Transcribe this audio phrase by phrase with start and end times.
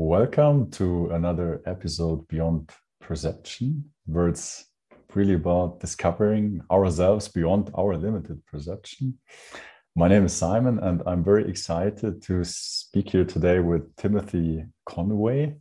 [0.00, 2.70] welcome to another episode Beyond
[3.02, 4.64] Perception, where it's
[5.14, 9.18] really about discovering ourselves beyond our limited perception.
[9.94, 15.56] My name is Simon, and I'm very excited to speak here today with Timothy Conway.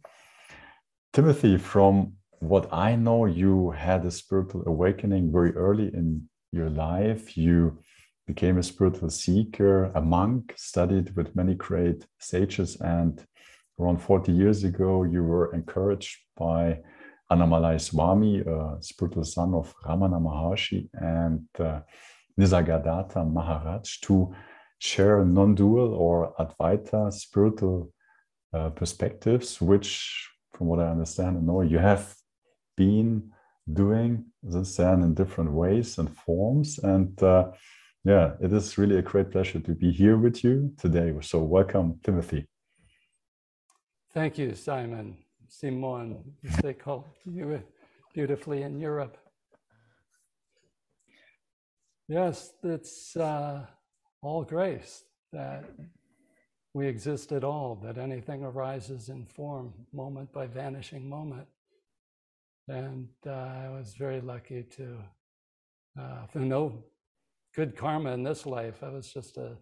[1.12, 7.36] Timothy, from what I know, you had a spiritual awakening very early in your life.
[7.38, 7.78] You
[8.26, 13.26] became a spiritual seeker, a monk, studied with many great sages, and
[13.80, 16.80] around 40 years ago, you were encouraged by
[17.32, 21.82] Annamalai Swami, a spiritual son of Ramana Maharshi, and uh,
[22.40, 24.34] Nisargadatta Maharaj to
[24.80, 27.92] share non dual or Advaita spiritual
[28.54, 32.16] uh, perspectives, which, from what I understand and know, you have
[32.76, 33.32] been
[33.72, 36.80] doing this then in different ways and forms.
[36.80, 37.52] And uh,
[38.04, 41.14] yeah, it is really a great pleasure to be here with you today.
[41.22, 42.48] So, welcome, Timothy.
[44.12, 45.18] Thank you, Simon.
[45.48, 47.62] Simon, as they call you
[48.12, 49.18] beautifully in Europe.
[52.08, 53.68] Yes, it's uh,
[54.24, 55.64] all grace that
[56.74, 61.48] we exist at all, that anything arises in form, moment by vanishing moment.
[62.68, 64.98] And uh, I was very lucky to,
[66.00, 66.84] uh, through no
[67.56, 68.82] good karma in this life.
[68.82, 69.56] I was just a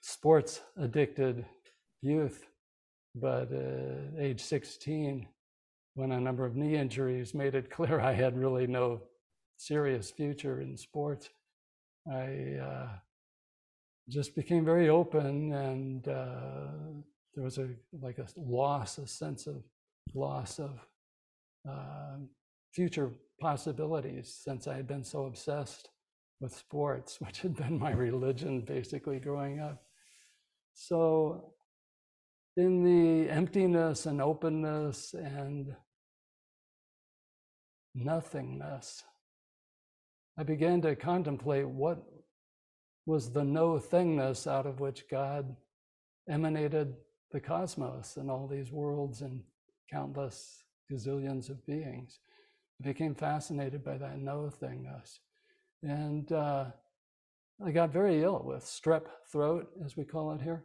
[0.00, 1.44] sports addicted
[2.02, 2.46] youth,
[3.14, 5.26] but uh, age 16,
[5.94, 9.02] when a number of knee injuries made it clear I had really no
[9.56, 11.28] serious future in sports,
[12.10, 12.88] I uh,
[14.08, 16.68] just became very open, and uh,
[17.34, 17.68] there was a
[18.00, 19.62] like a loss, a sense of
[20.14, 20.80] loss of
[21.68, 22.16] uh,
[22.72, 25.90] future possibilities since I had been so obsessed
[26.40, 29.82] with sports, which had been my religion basically growing up.
[30.74, 31.52] So,
[32.56, 35.74] in the emptiness and openness and
[37.94, 39.04] nothingness,
[40.38, 42.02] I began to contemplate what
[43.06, 45.56] was the no thingness out of which God
[46.28, 46.94] emanated
[47.32, 49.42] the cosmos and all these worlds and
[49.90, 52.18] countless gazillions of beings.
[52.82, 55.18] I became fascinated by that no thingness.
[55.82, 56.66] And uh,
[57.64, 60.64] I got very ill with strep throat, as we call it here.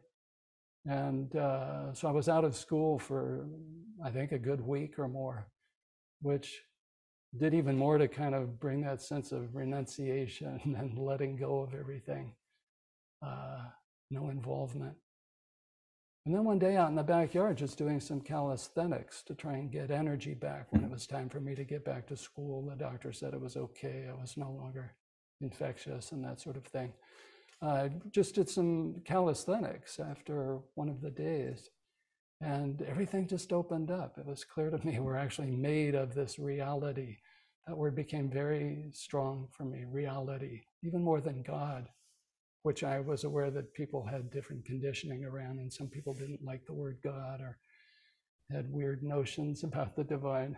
[0.86, 3.48] And uh, so I was out of school for,
[4.04, 5.48] I think, a good week or more,
[6.22, 6.62] which
[7.38, 11.74] did even more to kind of bring that sense of renunciation and letting go of
[11.74, 12.34] everything,
[13.26, 13.64] uh,
[14.12, 14.96] no involvement.
[16.26, 19.72] And then one day out in the backyard, just doing some calisthenics to try and
[19.72, 22.66] get energy back when it was time for me to get back to school.
[22.68, 24.08] The doctor said it was okay.
[24.10, 24.96] I was no longer
[25.40, 26.94] infectious and that sort of thing.
[27.66, 31.70] I just did some calisthenics after one of the days,
[32.42, 34.18] and everything just opened up.
[34.18, 37.18] It was clear to me we're actually made of this reality.
[37.68, 41.88] That word became very strong for me reality, even more than God,
[42.62, 46.66] which I was aware that people had different conditioning around, and some people didn't like
[46.68, 47.58] the word God or
[48.52, 50.56] had weird notions about the divine.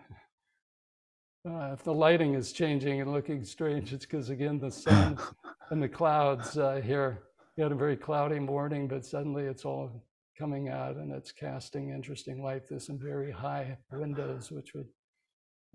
[1.47, 5.17] Uh, if the lighting is changing and looking strange, it's because again the sun
[5.69, 7.23] and the clouds uh, here.
[7.55, 9.91] We had a very cloudy morning, but suddenly it's all
[10.37, 14.87] coming out and it's casting interesting light through some very high windows, which would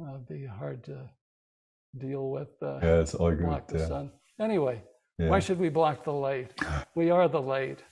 [0.01, 1.11] uh, be hard to
[1.99, 2.51] deal with.
[2.63, 3.47] Uh, yeah, it's all good.
[3.47, 3.89] Block the yeah.
[3.89, 4.11] sun.
[4.41, 4.83] Anyway,
[5.19, 5.29] yeah.
[5.29, 6.53] why should we block the light?
[6.95, 7.83] We are the light,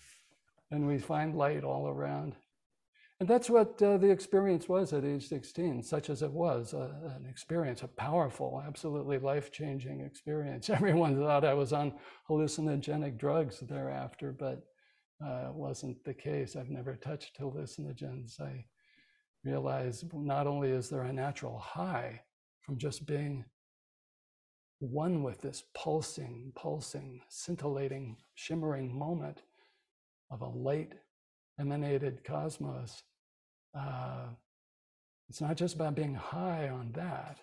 [0.71, 2.35] and we find light all around.
[3.21, 6.89] And that's what uh, the experience was at age 16, such as it was uh,
[7.05, 10.71] an experience, a powerful, absolutely life changing experience.
[10.71, 11.93] Everyone thought I was on
[12.31, 14.63] hallucinogenic drugs thereafter, but
[15.23, 16.57] uh, wasn't the case.
[16.57, 18.41] I've never touched hallucinogens.
[18.41, 18.65] I
[19.45, 22.23] realized not only is there a natural high
[22.63, 23.45] from just being
[24.79, 29.43] one with this pulsing, pulsing, scintillating, shimmering moment
[30.31, 30.95] of a light
[31.59, 33.03] emanated cosmos
[33.75, 34.29] uh,
[35.29, 37.39] it's not just about being high on that,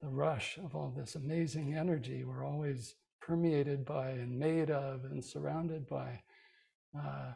[0.00, 5.22] the rush of all this amazing energy we're always permeated by and made of and
[5.22, 6.22] surrounded by.
[6.98, 7.32] Uh,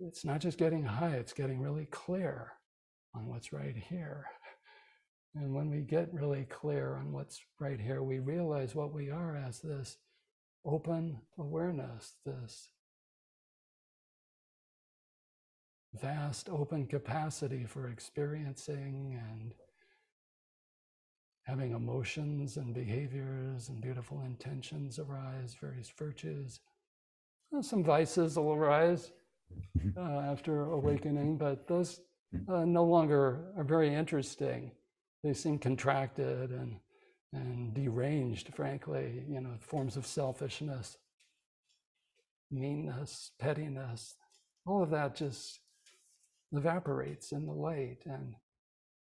[0.00, 2.52] it's not just getting high, it's getting really clear
[3.14, 4.26] on what's right here.
[5.34, 9.36] And when we get really clear on what's right here, we realize what we are
[9.36, 9.98] as this
[10.64, 12.70] open awareness, this
[16.00, 19.54] vast open capacity for experiencing and
[21.44, 26.60] having emotions and behaviors and beautiful intentions arise, various virtues.
[27.60, 29.12] Some vices will arise
[29.96, 32.00] uh, after awakening, but those
[32.48, 34.72] uh, no longer are very interesting.
[35.22, 36.76] They seem contracted and
[37.32, 40.96] and deranged, frankly, you know, forms of selfishness,
[42.50, 44.14] meanness, pettiness,
[44.64, 45.60] all of that just
[46.52, 47.98] evaporates in the light.
[48.04, 48.34] And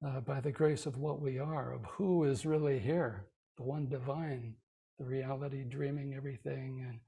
[0.04, 3.26] uh, by the grace of what we are, of who is really here,
[3.56, 4.54] the one divine,
[4.98, 7.00] the reality dreaming everything and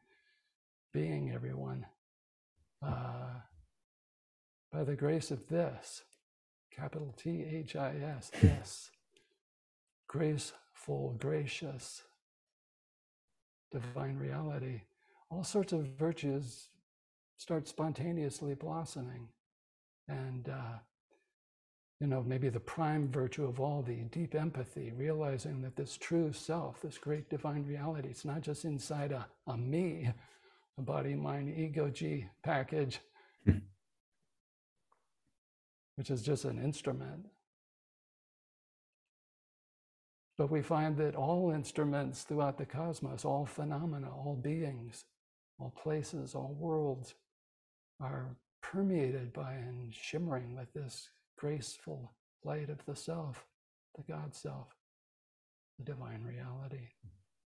[0.92, 1.86] being everyone,
[2.86, 3.40] uh,
[4.72, 6.02] by the grace of this,
[6.74, 8.90] capital T H I S, this,
[10.08, 12.02] graceful, gracious,
[13.70, 14.82] divine reality,
[15.30, 16.68] all sorts of virtues
[17.36, 19.28] start spontaneously blossoming.
[20.12, 20.78] And, uh,
[22.00, 26.32] you know, maybe the prime virtue of all, the deep empathy, realizing that this true
[26.32, 30.10] self, this great divine reality, it's not just inside a, a me,
[30.78, 33.00] a body, mind, ego, G package,
[35.96, 37.26] which is just an instrument.
[40.36, 45.04] But we find that all instruments throughout the cosmos, all phenomena, all beings,
[45.58, 47.14] all places, all worlds
[48.00, 52.12] are permeated by and shimmering with this graceful
[52.44, 53.44] light of the self,
[53.96, 54.68] the God self,
[55.78, 56.88] the divine reality.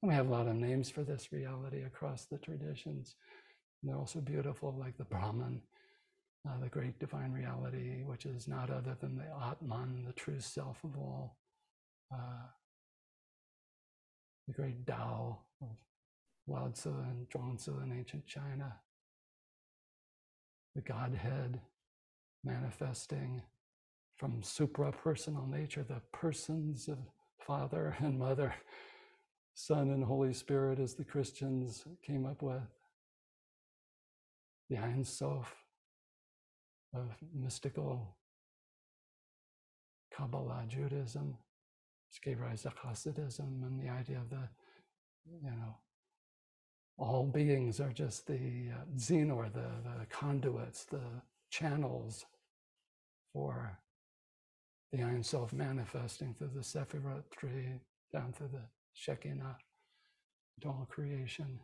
[0.03, 3.15] And we have a lot of names for this reality across the traditions.
[3.83, 5.63] And they're also beautiful, like the Brahman,
[6.49, 10.83] uh, the great divine reality, which is not other than the Atman, the true self
[10.85, 11.39] of all.
[12.13, 12.47] Uh,
[14.47, 15.77] the great Tao of
[16.47, 18.77] Lao Tzu and Zhuangzi in ancient China.
[20.77, 21.59] The Godhead
[22.45, 23.41] manifesting
[24.15, 26.99] from supra personal nature, the persons of
[27.39, 28.55] Father and Mother,
[29.55, 32.61] Son and Holy Spirit, as the Christians came up with.
[34.69, 35.55] The Ein Sof
[36.95, 38.15] of mystical
[40.15, 41.39] Kabbalah Judaism,
[42.11, 44.47] which gave rise to Hasidism and the idea of the,
[45.43, 45.79] you know,
[46.99, 51.01] all beings are just the uh, xenor, the, the conduits, the
[51.51, 52.25] channels
[53.33, 53.79] for
[54.93, 57.81] the Ein Sof manifesting through the Sephirot tree
[58.13, 58.63] down through the
[58.95, 59.59] Shekinah,
[60.63, 61.61] to all creation.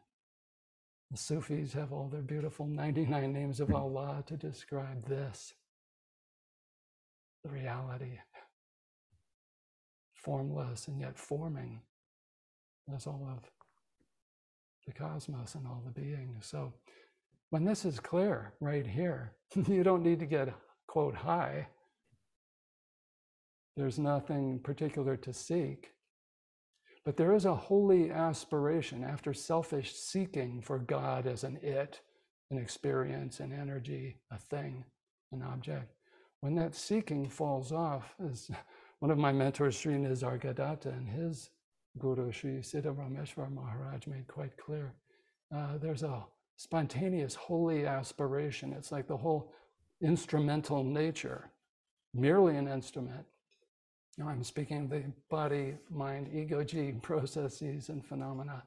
[1.11, 5.55] The Sufis have all their beautiful 99 names of Allah to describe this,
[7.43, 8.19] the reality,
[10.14, 11.81] formless and yet forming.
[12.87, 13.50] That's all of
[14.87, 16.46] the cosmos and all the beings.
[16.46, 16.73] So
[17.50, 19.32] when this is clear right here,
[19.69, 20.55] you don't need to get,
[20.87, 21.69] quote, high.
[23.76, 25.90] There's nothing particular to seek.
[27.05, 32.00] But there is a holy aspiration after selfish seeking for God as an it,
[32.50, 34.85] an experience, an energy, a thing,
[35.32, 35.94] an object.
[36.40, 38.50] When that seeking falls off, as
[39.00, 41.50] one of my mentors, Sri Nisargadatta, and his
[41.99, 44.94] Guru Sri Siddharameshwar Maharaj made quite clear,
[45.55, 46.25] uh, there's a
[46.56, 48.73] spontaneous holy aspiration.
[48.73, 49.53] It's like the whole
[50.03, 51.50] instrumental nature,
[52.15, 53.27] merely an instrument,
[54.21, 58.62] I'm speaking of the body, mind, ego, G processes and phenomena.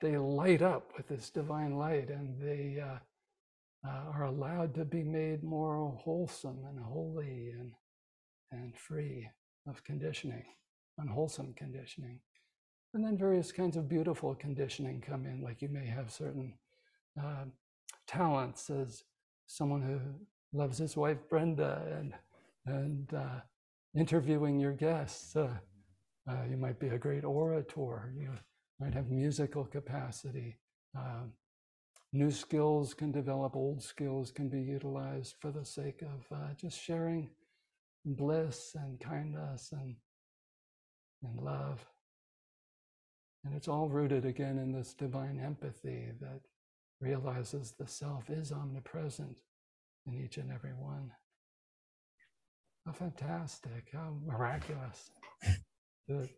[0.00, 2.98] They light up with this divine light and they uh,
[3.86, 7.72] uh, are allowed to be made more wholesome and holy and,
[8.52, 9.28] and free
[9.68, 10.44] of conditioning,
[10.98, 12.20] unwholesome conditioning.
[12.98, 16.52] And then various kinds of beautiful conditioning come in, like you may have certain
[17.16, 17.44] uh,
[18.08, 19.04] talents as
[19.46, 20.00] someone who
[20.52, 22.12] loves his wife Brenda and
[22.66, 23.40] and uh,
[23.94, 25.36] interviewing your guests.
[25.36, 25.58] Uh,
[26.28, 28.12] uh, you might be a great orator.
[28.18, 28.30] You
[28.80, 30.56] might have musical capacity.
[30.98, 31.26] Uh,
[32.12, 36.82] new skills can develop, old skills can be utilized for the sake of uh, just
[36.82, 37.30] sharing
[38.04, 39.94] bliss and kindness and,
[41.22, 41.86] and love.
[43.44, 46.40] And it's all rooted again in this divine empathy that
[47.00, 49.36] realizes the self is omnipresent
[50.06, 51.12] in each and every one.
[52.84, 55.10] How fantastic, how miraculous
[56.08, 56.28] that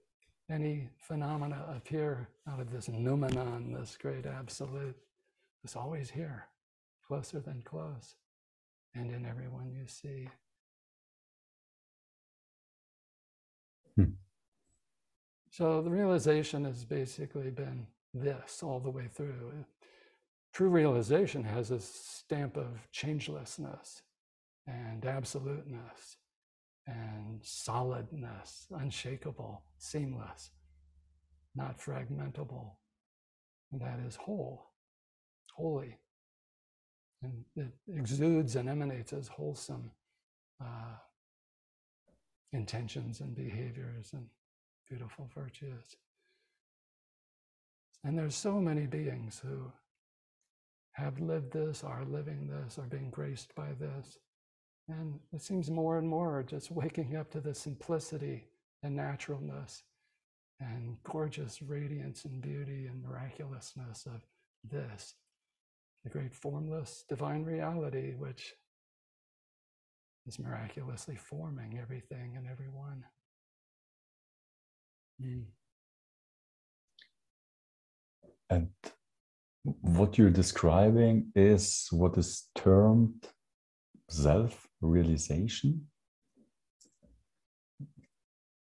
[0.51, 4.97] any phenomena appear out of this noumenon, this great absolute,
[5.65, 6.49] is always here,
[7.07, 8.17] closer than close,
[8.95, 10.29] and in everyone you see.
[13.97, 14.13] Hmm.
[15.51, 19.53] So the realization has basically been this all the way through.
[20.53, 24.03] True realization has a stamp of changelessness
[24.67, 26.17] and absoluteness
[26.87, 30.51] and solidness, unshakable, seamless,
[31.55, 32.73] not fragmentable.
[33.73, 34.71] And that is whole,
[35.55, 35.99] holy.
[37.23, 39.91] And it exudes and emanates as wholesome,
[40.61, 40.97] uh,
[42.53, 44.27] intentions and behaviors and
[44.91, 45.97] beautiful virtues.
[48.05, 49.71] And there's so many beings who
[50.93, 54.19] have lived this, are living this, are being graced by this.
[54.89, 58.49] And it seems more and more just waking up to the simplicity
[58.83, 59.85] and naturalness
[60.61, 64.23] and gorgeous radiance and beauty and miraculousness of
[64.69, 65.15] this,
[66.03, 68.55] the great formless divine reality, which
[70.27, 73.05] is miraculously forming everything and everyone.
[75.23, 75.45] Mm.
[78.49, 78.69] And
[79.63, 83.29] what you're describing is what is termed
[84.09, 85.87] self realization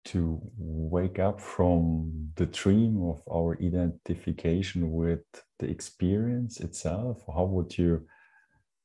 [0.06, 5.24] to wake up from the dream of our identification with
[5.60, 7.24] the experience itself?
[7.34, 8.08] How would you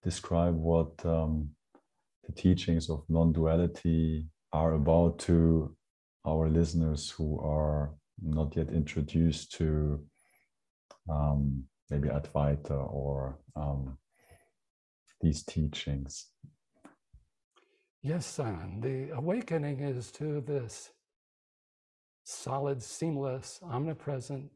[0.03, 1.51] describe what um,
[2.27, 5.75] the teachings of non duality are about to
[6.27, 10.01] our listeners who are not yet introduced to
[11.11, 13.99] um, maybe Advaita or um,
[15.21, 16.29] these teachings?
[18.03, 18.81] Yes, son.
[18.81, 20.91] The awakening is to this
[22.25, 24.51] solid, seamless, omnipresent,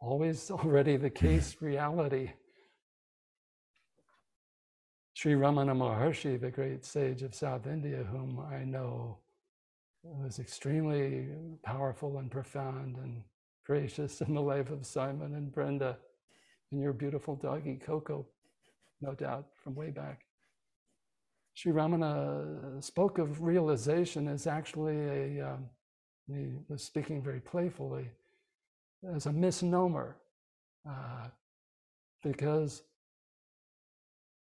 [0.00, 2.30] always already the case reality.
[5.14, 9.18] Sri Ramana Maharshi, the great sage of South India, whom I know
[10.02, 11.28] was extremely
[11.62, 13.22] powerful and profound and
[13.66, 15.96] gracious in the life of Simon and Brenda
[16.72, 18.26] and your beautiful doggy Coco,
[19.00, 20.22] no doubt, from way back.
[21.54, 24.96] Sri Ramana spoke of realization as actually
[25.38, 25.66] a, um,
[26.28, 28.10] he was speaking very playfully,
[29.14, 30.16] as a misnomer,
[30.88, 31.28] uh,
[32.22, 32.82] because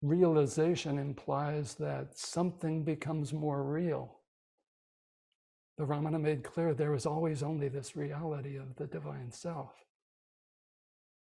[0.03, 4.18] realization implies that something becomes more real.
[5.79, 9.71] The Ramana made clear there is always only this reality of the divine self,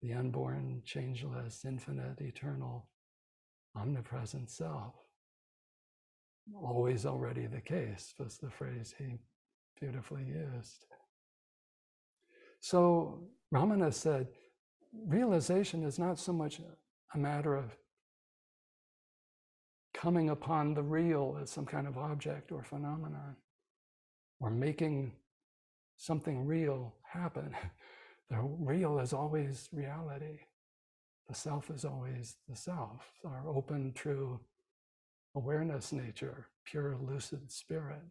[0.01, 2.87] the unborn, changeless, infinite, eternal,
[3.75, 4.93] omnipresent self.
[6.55, 9.19] Always already the case was the phrase he
[9.77, 10.85] beautifully used.
[12.61, 14.27] So Ramana said,
[15.05, 16.61] realization is not so much
[17.13, 17.75] a matter of
[19.93, 23.35] coming upon the real as some kind of object or phenomenon
[24.39, 25.13] or making
[25.97, 27.55] something real happen.
[28.31, 30.41] The real is always reality.
[31.27, 34.39] The self is always the self, our open, true
[35.35, 38.03] awareness nature, pure, lucid spirit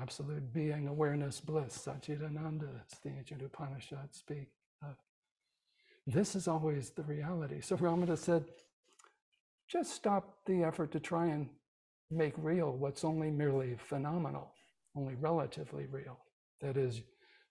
[0.00, 4.48] absolute being, awareness, bliss, Satchidananda, as the ancient Upanishads speak
[4.82, 4.96] of.
[6.06, 7.60] This is always the reality.
[7.60, 8.44] So Ramana said,
[9.68, 11.48] just stop the effort to try and
[12.10, 14.52] make real what's only merely phenomenal,
[14.96, 16.18] only relatively real.
[16.60, 17.02] That is,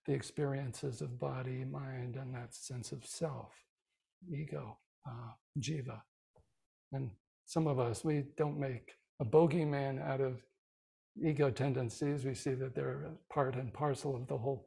[0.06, 3.52] the experiences of body, mind, and that sense of self,
[4.30, 6.00] ego, uh, jiva.
[6.92, 7.10] And
[7.46, 10.42] some of us, we don't make a bogeyman out of
[11.22, 14.66] ego tendencies, we see that they're part and parcel of the whole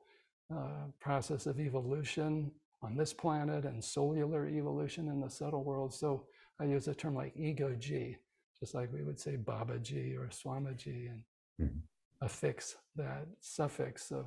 [0.54, 5.94] uh, process of evolution on this planet and cellular evolution in the subtle world.
[5.94, 6.26] So
[6.60, 8.16] I use a term like ego G,
[8.60, 11.24] just like we would say Baba G or Swamiji, and
[11.62, 11.80] mm-hmm.
[12.22, 14.26] Affix that suffix of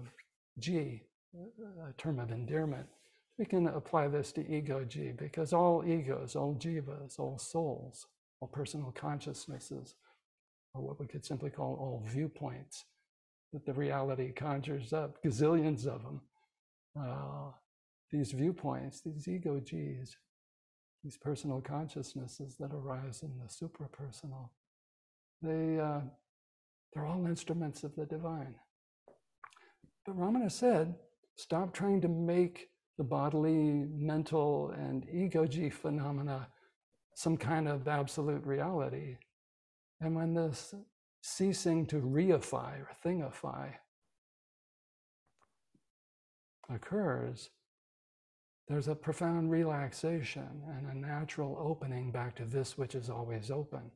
[0.58, 1.02] G,
[1.88, 2.86] a term of endearment.
[3.38, 8.06] We can apply this to ego G because all egos, all jivas, all souls,
[8.40, 9.94] all personal consciousnesses
[10.74, 12.84] or what we could simply call all viewpoints
[13.52, 16.20] that the reality conjures up, gazillions of them.
[16.98, 17.50] Uh,
[18.10, 20.16] these viewpoints, these ego Gs,
[21.02, 24.50] these personal consciousnesses that arise in the suprapersonal,
[25.42, 26.00] they, uh,
[26.92, 28.54] they're all instruments of the divine.
[30.04, 30.94] But Ramana said,
[31.36, 32.68] stop trying to make
[32.98, 36.48] the bodily, mental, and ego G phenomena
[37.14, 39.16] some kind of absolute reality.
[40.00, 40.74] And when this
[41.22, 43.74] ceasing to reify or thingify
[46.68, 47.50] occurs,
[48.68, 53.90] there's a profound relaxation and a natural opening back to this which is always open.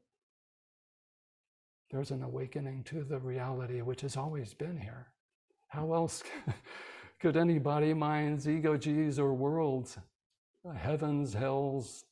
[1.91, 5.09] There's an awakening to the reality which has always been here.
[5.69, 6.23] How else
[7.21, 9.99] could any body, minds, ego G's, or worlds,
[10.77, 12.05] heavens, hells,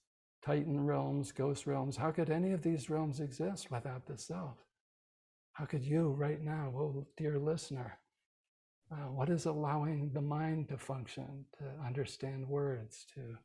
[0.45, 1.97] Titan realms, ghost realms.
[1.97, 4.57] How could any of these realms exist without the self?
[5.53, 7.99] How could you, right now, oh dear listener,
[8.91, 13.37] uh, what is allowing the mind to function, to understand words, to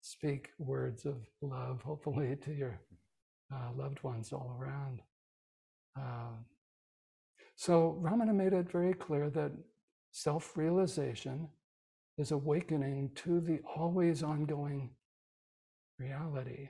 [0.00, 2.80] speak words of love, hopefully to your
[3.52, 5.02] uh, loved ones all around?
[5.96, 6.34] Uh,
[7.56, 9.52] So Ramana made it very clear that
[10.12, 11.48] self realization
[12.16, 14.90] is awakening to the always ongoing
[15.98, 16.68] reality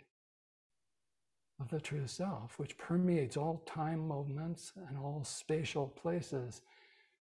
[1.61, 6.63] of the true self, which permeates all time moments and all spatial places.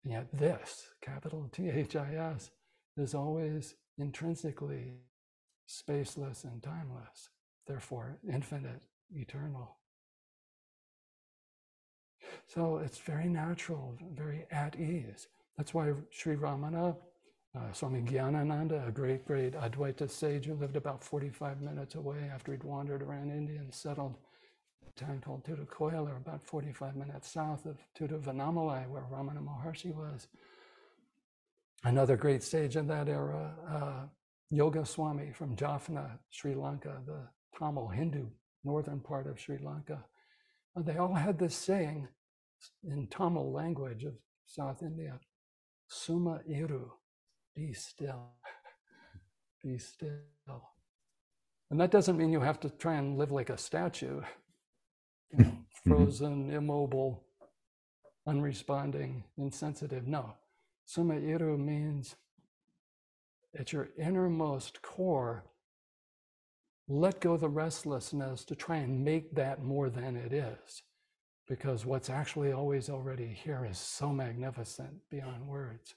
[0.04, 2.52] And yet, this, capital T H I S,
[2.98, 4.96] is always intrinsically
[5.70, 7.30] spaceless and timeless,
[7.66, 8.82] therefore, infinite,
[9.16, 9.78] eternal.
[12.54, 15.28] So it's very natural, very at ease.
[15.58, 16.96] That's why Sri Ramana,
[17.56, 22.52] uh, Swami Gyanananda, a great, great Advaita sage who lived about 45 minutes away after
[22.52, 24.18] he'd wandered around India and settled
[24.88, 30.28] a town called Tirukoilur, about 45 minutes south of Tiruvannamalai, where Ramana Maharshi was.
[31.84, 34.08] Another great sage in that era, uh,
[34.52, 38.28] Yoga Swami from Jaffna, Sri Lanka, the Tamil Hindu
[38.64, 40.06] northern part of Sri Lanka.
[40.76, 42.08] And they all had this saying
[42.84, 44.14] in Tamil language of
[44.46, 45.20] South India
[45.88, 46.90] Suma Iru,
[47.56, 48.32] be still,
[49.64, 50.10] be still.
[51.70, 54.22] And that doesn't mean you have to try and live like a statue,
[55.32, 55.90] you know, mm-hmm.
[55.90, 57.24] frozen, immobile,
[58.28, 60.08] unresponding, insensitive.
[60.08, 60.36] No.
[60.86, 62.16] Suma Iru means
[63.58, 65.46] at your innermost core,
[66.88, 70.84] let go the restlessness to try and make that more than it is.
[71.48, 75.96] Because what's actually always already here is so magnificent beyond words,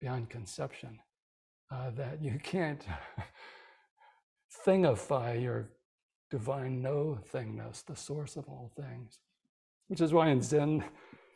[0.00, 0.98] beyond conception,
[1.72, 2.86] uh, that you can't
[4.66, 5.70] thingify your
[6.30, 9.18] divine no thingness, the source of all things.
[9.88, 10.84] Which is why in Zen,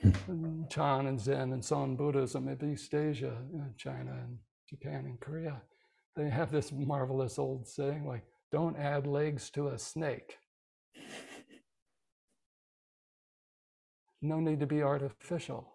[0.70, 3.36] Chan and Zen and Son Buddhism in East Asia,
[3.76, 4.38] China and
[4.68, 5.60] Japan and Korea,
[6.16, 10.38] they have this marvelous old saying like, don't add legs to a snake.
[14.22, 15.66] No need to be artificial.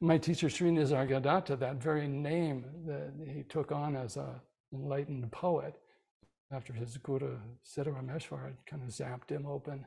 [0.00, 4.40] My teacher Sri Nisargadatta, that very name that he took on as an
[4.72, 5.76] enlightened poet
[6.52, 9.86] after his guru Siddharameshwar had kind of zapped him open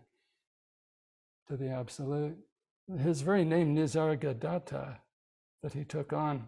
[1.48, 2.38] to the absolute.
[3.02, 4.98] His very name, Nisargadatta,
[5.62, 6.48] that he took on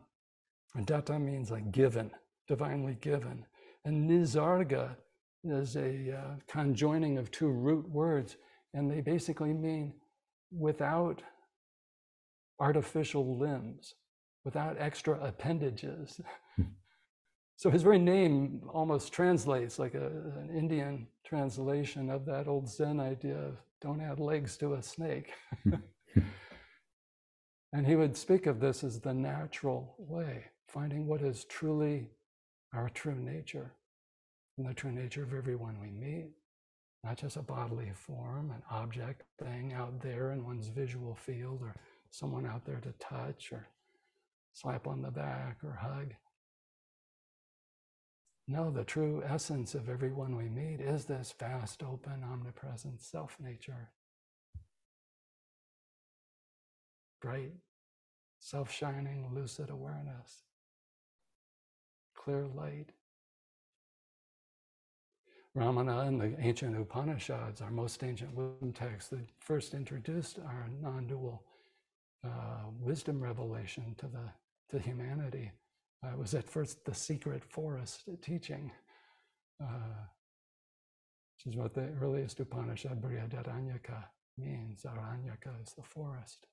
[0.86, 2.12] datta means like given,
[2.47, 3.45] divinely given.
[3.84, 4.95] And nisarga
[5.43, 8.38] is a uh, conjoining of two root words,
[8.73, 9.93] and they basically mean
[10.51, 11.21] without
[12.59, 13.95] artificial limbs,
[14.45, 16.21] without extra appendages.
[16.55, 16.63] Hmm.
[17.55, 22.99] so his very name almost translates like a, an Indian translation of that old Zen
[22.99, 25.31] idea of don't add legs to a snake.
[25.63, 25.75] Hmm.
[27.73, 32.09] and he would speak of this as the natural way finding what is truly
[32.73, 33.73] our true nature
[34.57, 36.29] and the true nature of everyone we meet,
[37.03, 41.75] not just a bodily form, an object thing out there in one's visual field, or
[42.09, 43.67] someone out there to touch or
[44.53, 46.13] slap on the back or hug.
[48.47, 53.89] No, the true essence of everyone we meet is this vast, open, omnipresent self nature.
[57.21, 57.53] Bright,
[58.39, 60.43] self shining, lucid awareness
[62.23, 62.89] clear light.
[65.55, 71.43] Ramana and the ancient Upanishads, our most ancient wisdom texts that first introduced our non-dual
[72.25, 72.29] uh,
[72.79, 74.31] wisdom revelation to the
[74.69, 75.51] to humanity,
[76.03, 78.71] uh, was at first the secret forest teaching,
[79.61, 80.05] uh,
[81.35, 84.05] which is what the earliest Upanishad Brihadaranyaka
[84.37, 84.85] means.
[84.85, 86.47] Aranyaka is the forest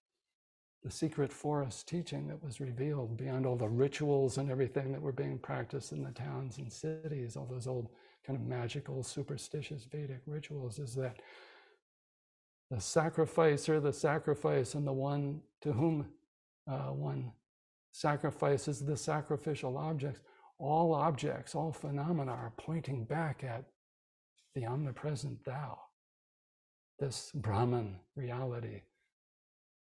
[0.83, 5.13] the secret forest teaching that was revealed beyond all the rituals and everything that were
[5.13, 7.89] being practiced in the towns and cities, all those old
[8.27, 11.21] kind of magical, superstitious Vedic rituals, is that
[12.71, 16.07] the sacrificer, the sacrifice, and the one to whom
[16.71, 17.33] uh, one
[17.93, 20.21] sacrifices the sacrificial objects,
[20.59, 23.65] all objects, all phenomena are pointing back at
[24.55, 25.79] the omnipresent Thou,
[26.99, 28.83] this Brahman reality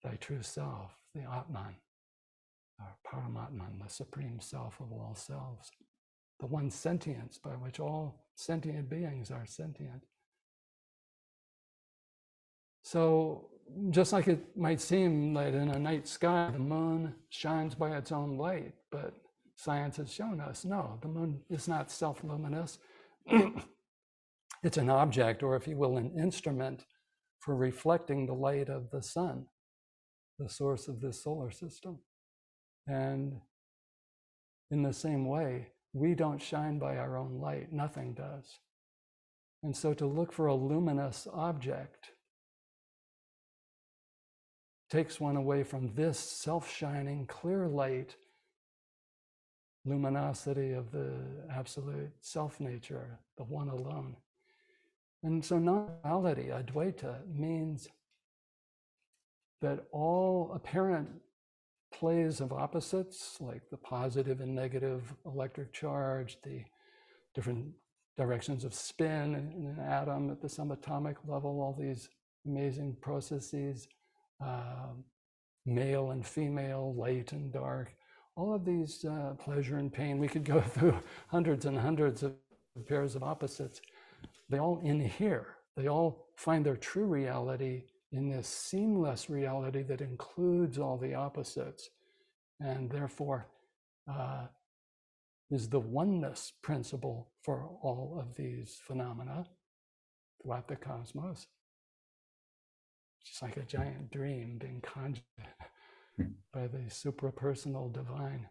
[0.02, 1.74] thy true self, the Atman,
[2.80, 5.70] our Paramatman, the supreme self of all selves,
[6.40, 10.04] the one sentience by which all sentient beings are sentient.
[12.82, 13.50] So,
[13.90, 18.12] just like it might seem that in a night sky, the moon shines by its
[18.12, 19.14] own light, but
[19.56, 22.78] science has shown us no, the moon is not self luminous.
[24.62, 26.86] it's an object, or if you will, an instrument
[27.40, 29.46] for reflecting the light of the sun
[30.38, 31.98] the source of this solar system.
[32.86, 33.40] And
[34.70, 38.60] in the same way, we don't shine by our own light, nothing does.
[39.62, 42.12] And so to look for a luminous object
[44.90, 48.16] takes one away from this self shining, clear light,
[49.84, 51.10] luminosity of the
[51.50, 54.16] absolute self nature, the one alone.
[55.22, 57.88] And so, non duality, Advaita, means
[59.60, 61.08] that all apparent
[61.98, 66.62] plays of opposites, like the positive and negative electric charge, the
[67.34, 67.66] different
[68.16, 72.08] directions of spin in an atom at the subatomic level, all these
[72.46, 73.88] amazing processes,
[74.44, 74.92] uh,
[75.66, 77.92] male and female, light and dark,
[78.36, 80.18] all of these uh, pleasure and pain.
[80.18, 82.34] We could go through hundreds and hundreds of
[82.86, 83.80] pairs of opposites.
[84.48, 85.56] They all inhere.
[85.76, 87.82] They all find their true reality
[88.12, 91.90] in this seamless reality that includes all the opposites
[92.60, 93.46] and therefore
[94.10, 94.46] uh,
[95.50, 99.46] is the oneness principle for all of these phenomena
[100.42, 101.46] throughout the cosmos.
[103.26, 105.22] It's like a giant dream being conjured
[106.52, 108.48] by the suprapersonal divine.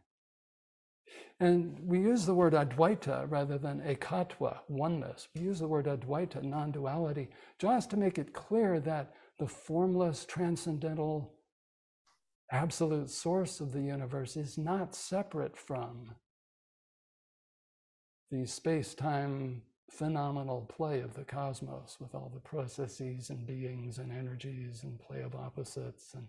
[1.39, 5.27] And we use the word Advaita rather than Ekatva, oneness.
[5.35, 10.25] We use the word Advaita, non duality, just to make it clear that the formless,
[10.25, 11.33] transcendental,
[12.51, 16.15] absolute source of the universe is not separate from
[18.31, 24.11] the space time phenomenal play of the cosmos with all the processes and beings and
[24.11, 26.27] energies and play of opposites and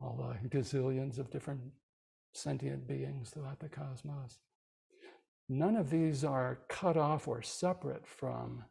[0.00, 1.60] all the gazillions of different
[2.32, 4.38] sentient beings throughout the cosmos.
[5.48, 8.64] None of these are cut off or separate from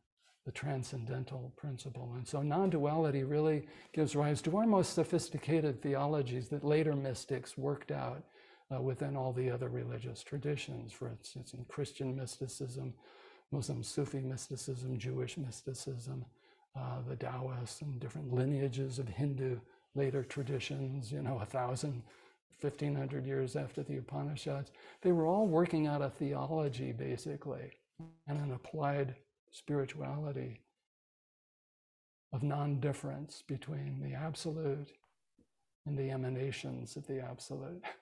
[0.46, 2.14] the transcendental principle.
[2.16, 7.58] And so non duality really gives rise to our most sophisticated theologies that later mystics
[7.58, 8.24] worked out
[8.74, 10.94] uh, within all the other religious traditions.
[10.94, 12.94] For instance, in Christian mysticism,
[13.52, 16.26] Muslim Sufi mysticism, Jewish mysticism,
[16.76, 19.60] uh, the Taoists, and different lineages of Hindu
[19.96, 22.04] later traditions, you know, a thousand,
[22.62, 24.72] 1500 years after the Upanishads.
[25.02, 27.72] They were all working out a theology, basically,
[28.28, 29.16] and an applied
[29.52, 30.62] spirituality
[32.32, 34.92] of non difference between the absolute
[35.86, 37.84] and the emanations of the absolute.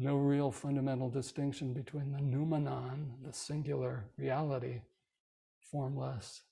[0.00, 4.82] No real fundamental distinction between the noumenon, the singular reality,
[5.60, 6.42] formless,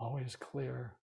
[0.00, 0.96] always clear,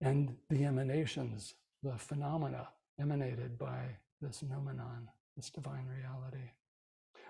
[0.00, 2.68] and the emanations, the phenomena
[3.00, 6.50] emanated by this noumenon, this divine reality.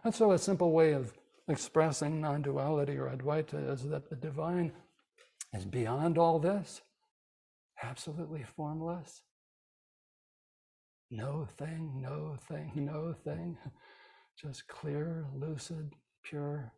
[0.04, 1.14] And so, a simple way of
[1.48, 4.72] expressing non duality or Advaita is that the divine
[5.54, 6.82] is beyond all this,
[7.82, 9.22] absolutely formless.
[11.10, 13.56] No thing, no thing, no thing.
[14.40, 15.92] Just clear, lucid,
[16.24, 16.72] pure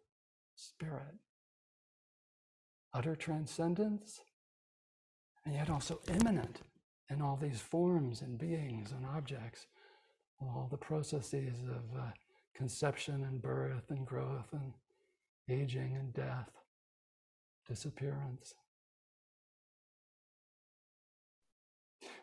[0.55, 1.15] spirit.
[2.95, 4.21] Utter transcendence,
[5.45, 6.61] and yet also immanent
[7.11, 9.67] in all these forms and beings and objects,
[10.41, 12.11] all the processes of uh,
[12.59, 14.73] conception and birth and growth and
[15.49, 16.51] aging and death,
[17.69, 18.55] disappearance.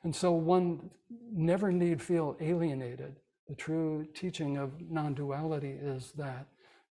[0.03, 0.91] And so one
[1.31, 3.15] never need feel alienated.
[3.47, 6.47] The true teaching of non duality is that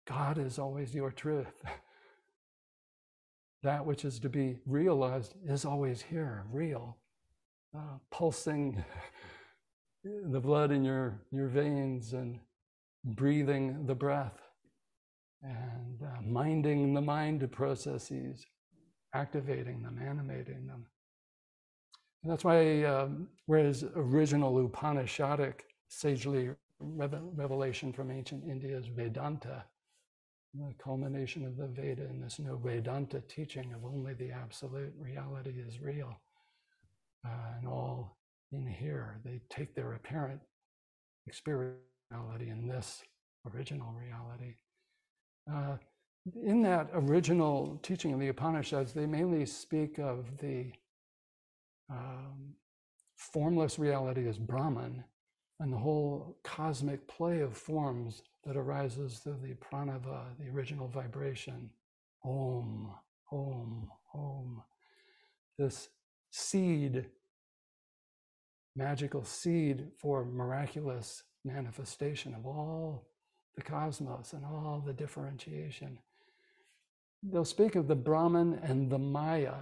[0.05, 1.63] God is always your truth.
[3.63, 6.97] that which is to be realized is always here, real,
[7.75, 8.83] uh, pulsing
[10.03, 12.39] the blood in your, your veins and
[13.03, 14.41] breathing the breath
[15.41, 18.45] and uh, minding the mind processes,
[19.13, 20.85] activating them, animating them.
[22.23, 26.49] And that's why, um, whereas original Upanishadic sagely
[26.81, 29.63] revelation from ancient India is Vedanta,
[30.53, 35.53] the culmination of the Veda and this new Vedanta teaching of only the absolute reality
[35.65, 36.19] is real.
[37.25, 38.17] Uh, and all
[38.51, 40.39] in here, they take their apparent
[41.27, 41.77] experience
[42.11, 43.03] reality in this
[43.53, 44.55] original reality.
[45.51, 45.77] Uh,
[46.43, 50.71] in that original teaching of the Upanishads, they mainly speak of the
[51.89, 52.53] um,
[53.15, 55.03] formless reality as Brahman
[55.59, 61.69] and the whole cosmic play of forms that arises through the pranava, the original vibration.
[62.23, 62.93] Om,
[63.31, 64.63] Om, Om.
[65.57, 65.89] This
[66.31, 67.05] seed,
[68.75, 73.05] magical seed for miraculous manifestation of all
[73.55, 75.99] the cosmos and all the differentiation.
[77.23, 79.55] They'll speak of the Brahman and the Maya,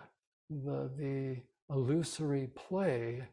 [0.50, 1.38] the, the
[1.70, 3.24] illusory play.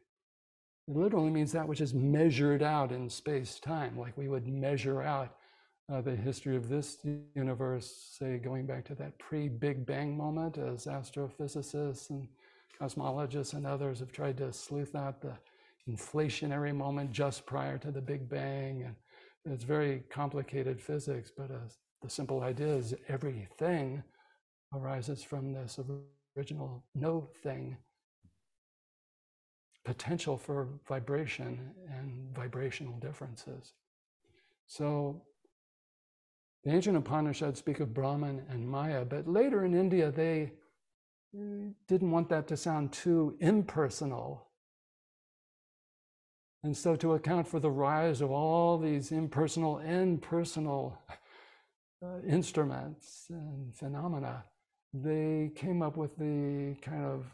[0.89, 5.03] It literally means that which is measured out in space time, like we would measure
[5.03, 5.37] out
[5.93, 6.99] uh, the history of this
[7.35, 12.27] universe, say going back to that pre Big Bang moment as astrophysicists and
[12.81, 15.35] cosmologists and others have tried to sleuth out the
[15.89, 18.95] inflationary moment just prior to the Big Bang.
[19.45, 21.69] And it's very complicated physics, but uh,
[22.03, 24.03] the simple idea is everything
[24.73, 25.79] arises from this
[26.37, 27.77] original no thing
[29.85, 33.75] potential for vibration and vibrational differences.
[34.67, 35.23] So
[36.65, 40.53] the ancient Upanishads speak of Brahman and Maya, but later in India, they
[41.89, 44.49] didn't want that to sound too impersonal.
[46.65, 50.99] And so, to account for the rise of all these impersonal and personal
[52.03, 54.45] uh, instruments and phenomena,
[54.95, 57.27] they came up with the kind of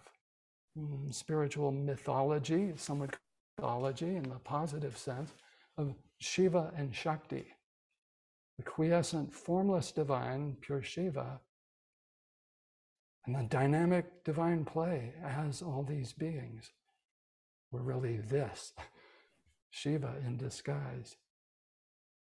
[0.77, 3.17] um, spiritual mythology, some would
[3.57, 5.31] mythology in the positive sense,
[5.79, 7.47] of Shiva and Shakti,
[8.59, 11.39] the quiescent, formless divine, pure Shiva,
[13.27, 16.73] and the dynamic divine play as all these beings
[17.71, 18.73] were really this
[19.71, 21.17] Shiva in disguise.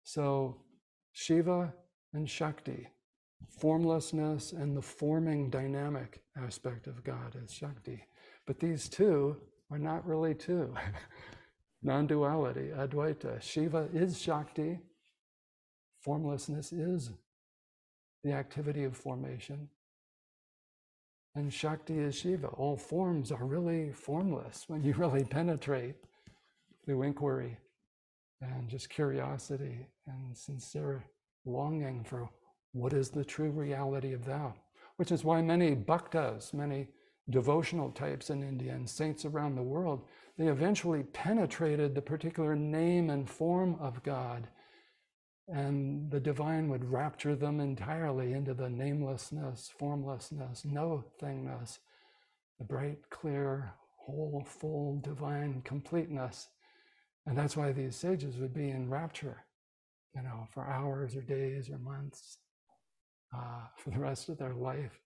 [0.04, 0.58] So,
[1.12, 1.74] Shiva
[2.14, 2.88] and Shakti,
[3.60, 8.06] formlessness and the forming dynamic aspect of God is Shakti.
[8.46, 9.38] But these two
[9.72, 10.74] are not really two.
[11.86, 13.42] Non duality, Advaita.
[13.42, 14.80] Shiva is Shakti,
[16.00, 17.12] formlessness is
[18.24, 19.68] the activity of formation.
[21.36, 22.48] And Shakti is Shiva.
[22.48, 25.96] All forms are really formless when you really penetrate
[26.86, 27.58] through inquiry
[28.42, 31.06] and just curiosity and sincere
[31.46, 32.30] longing for
[32.74, 34.54] what is the true reality of thou,
[34.98, 36.88] which is why many bhaktas, many
[37.30, 40.02] devotional types in India and saints around the world,
[40.38, 44.48] they eventually penetrated the particular name and form of God
[45.48, 51.80] and the divine would rapture them entirely into the namelessness, formlessness, no thingness,
[52.60, 56.48] the bright, clear, whole, full, divine completeness.
[57.26, 59.46] And that's why these sages would be in rapture,
[60.16, 62.38] you know, for hours or days or months,
[63.36, 65.00] uh, for the rest of their life,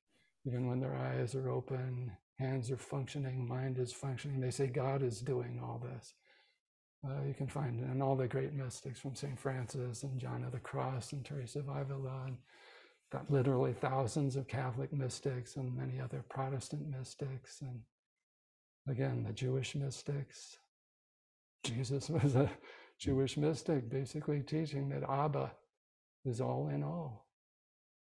[0.45, 4.39] even when their eyes are open, hands are functioning, mind is functioning.
[4.39, 6.13] They say God is doing all this.
[7.07, 9.39] Uh, you can find in all the great mystics from St.
[9.39, 12.37] Francis and John of the Cross and Teresa of Avila, and
[13.11, 17.81] got literally thousands of Catholic mystics and many other Protestant mystics, and
[18.89, 20.57] again, the Jewish mystics.
[21.63, 22.49] Jesus was a
[22.99, 25.51] Jewish mystic, basically teaching that Abba
[26.25, 27.27] is all in all.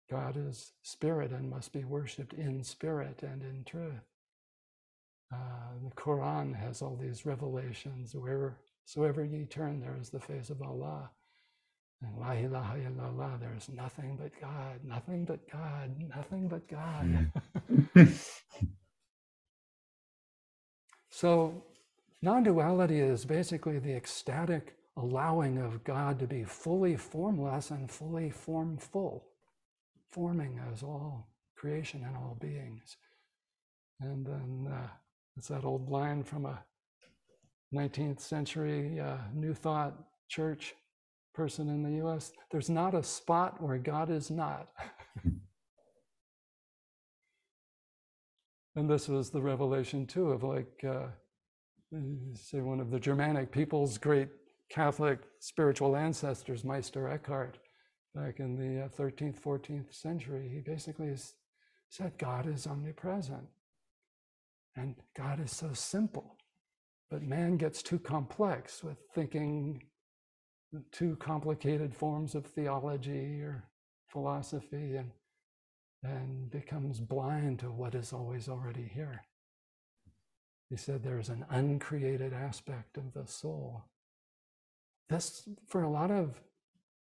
[0.09, 4.01] God is spirit and must be worshiped in spirit and in truth.
[5.33, 5.37] Uh,
[5.83, 10.49] the Quran has all these revelations where so wherever ye turn, there is the face
[10.49, 11.09] of Allah.
[12.01, 17.31] And la ilaha illallah, there is nothing but God, nothing but God, nothing but God.
[21.09, 21.63] so
[22.21, 28.29] non duality is basically the ecstatic allowing of God to be fully formless and fully
[28.29, 29.25] formful,
[30.11, 32.97] forming as all creation and all beings.
[33.99, 34.87] And then uh,
[35.37, 36.63] it's that old line from a
[37.73, 39.95] 19th century uh, New Thought
[40.27, 40.73] church
[41.33, 44.67] person in the US, there's not a spot where God is not.
[48.75, 51.07] and this was the revelation too of like, uh,
[52.33, 54.29] say, one of the Germanic people's great
[54.69, 57.57] Catholic spiritual ancestors, Meister Eckhart,
[58.15, 60.49] back in the 13th, uh, 14th century.
[60.53, 61.13] He basically
[61.89, 63.47] said God is omnipresent
[64.75, 66.37] and God is so simple.
[67.09, 69.83] But man gets too complex with thinking
[70.93, 73.65] too complicated forms of theology or
[74.07, 75.11] philosophy and,
[76.03, 79.21] and becomes blind to what is always already here.
[80.71, 83.83] He said there's an uncreated aspect of the soul.
[85.09, 86.39] This, for a lot of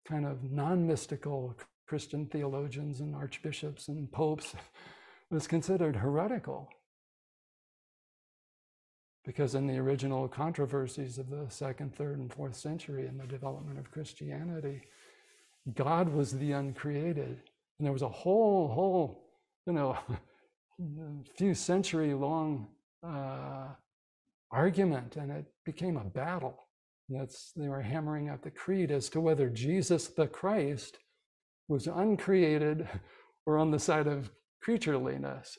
[0.07, 4.55] kind of non mystical Christian theologians and archbishops and popes,
[5.31, 6.69] was considered heretical.
[9.25, 13.79] Because in the original controversies of the second, third, and fourth century in the development
[13.79, 14.83] of Christianity,
[15.75, 17.41] God was the uncreated.
[17.79, 19.31] And there was a whole, whole,
[19.67, 19.97] you know,
[21.39, 22.69] few century long
[23.07, 23.69] uh,
[24.51, 26.69] argument, and it became a battle.
[27.09, 30.99] That's they were hammering out the creed as to whether Jesus the Christ
[31.69, 32.89] was uncreated
[33.47, 34.31] or on the side of
[34.67, 35.59] creatureliness.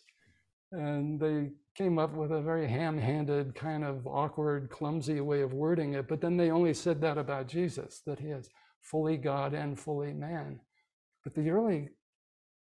[0.72, 5.54] And they came up with a very ham handed, kind of awkward, clumsy way of
[5.54, 6.08] wording it.
[6.08, 8.50] But then they only said that about Jesus, that he is
[8.82, 10.60] fully God and fully man.
[11.24, 11.90] But the early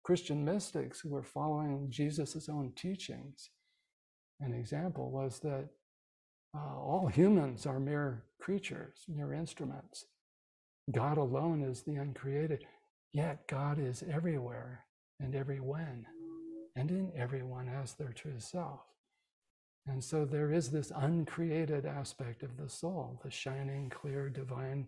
[0.04, 3.50] Christian mystics who were following Jesus' own teachings
[4.40, 5.68] an example, was that
[6.54, 10.06] uh, all humans are mere creatures, mere instruments.
[10.90, 12.64] God alone is the uncreated,
[13.12, 14.84] yet God is everywhere
[15.20, 16.06] and every when,
[16.76, 18.80] and in everyone as their true self.
[19.86, 24.86] And so there is this uncreated aspect of the soul, the shining, clear, divine,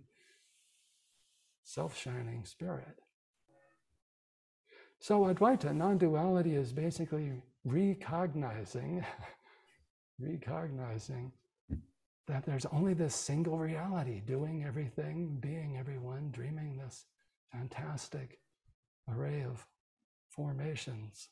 [1.64, 3.00] self shining spirit.
[4.98, 7.32] So Advaita, non duality, is basically
[7.64, 9.04] recognizing,
[10.20, 11.32] recognizing
[12.26, 17.06] that there's only this single reality, doing everything, being everyone, dreaming this
[17.52, 18.38] fantastic
[19.08, 19.66] array of
[20.28, 21.28] formations,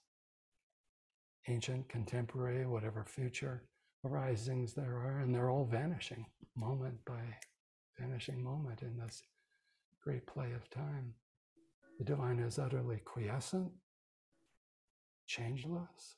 [1.47, 3.63] ancient, contemporary, whatever future
[4.05, 7.21] arisings there are, and they're all vanishing moment by
[7.99, 9.23] vanishing moment in this
[10.03, 11.15] great play of time.
[11.99, 13.71] The divine is utterly quiescent,
[15.27, 16.17] changeless,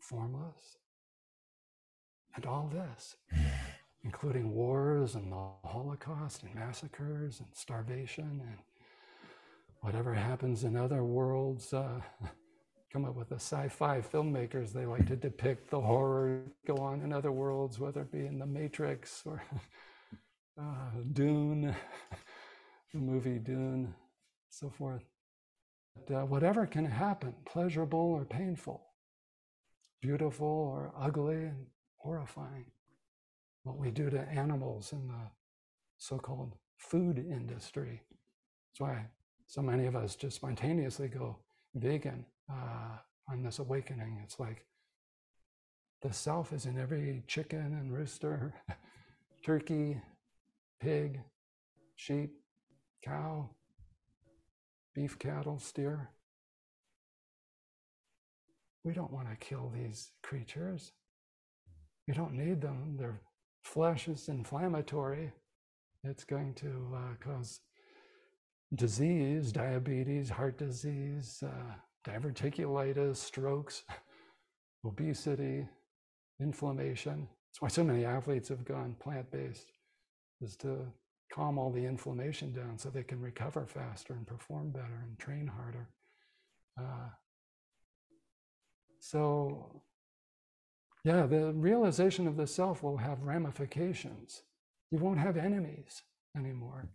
[0.00, 0.78] formless,
[2.36, 3.16] and all this
[4.06, 8.58] including wars and the Holocaust and massacres and starvation and
[9.80, 11.72] whatever happens in other worlds.
[11.74, 12.00] Uh,
[12.92, 17.12] come up with the sci-fi filmmakers they like to depict the horror go on in
[17.12, 19.42] other worlds whether it be in the matrix or
[20.58, 21.74] uh, dune
[22.94, 23.92] the movie dune
[24.48, 25.02] so forth
[25.94, 28.86] but, uh, whatever can happen pleasurable or painful
[30.00, 31.66] beautiful or ugly and
[32.06, 32.66] horrifying
[33.64, 35.30] what we do to animals in the
[35.98, 38.00] so-called food industry.
[38.70, 39.06] That's why
[39.48, 41.36] so many of us just spontaneously go
[41.74, 44.20] vegan uh, on this awakening.
[44.22, 44.64] It's like
[46.00, 48.54] the self is in every chicken and rooster,
[49.44, 50.00] turkey,
[50.80, 51.20] pig,
[51.96, 52.34] sheep,
[53.04, 53.50] cow,
[54.94, 56.10] beef cattle, steer.
[58.84, 60.92] We don't want to kill these creatures.
[62.06, 62.96] We don't need them.
[62.98, 63.20] They're
[63.66, 65.32] flesh is inflammatory,
[66.04, 67.60] it's going to uh, cause
[68.74, 71.74] disease, diabetes, heart disease, uh,
[72.08, 73.82] diverticulitis, strokes,
[74.86, 75.66] obesity,
[76.40, 77.28] inflammation.
[77.50, 79.72] That's why so many athletes have gone plant based,
[80.40, 80.86] is to
[81.32, 85.48] calm all the inflammation down so they can recover faster and perform better and train
[85.48, 85.88] harder.
[86.78, 87.08] Uh,
[89.00, 89.82] so
[91.06, 94.42] yeah, the realization of the self will have ramifications.
[94.90, 96.02] You won't have enemies
[96.36, 96.88] anymore.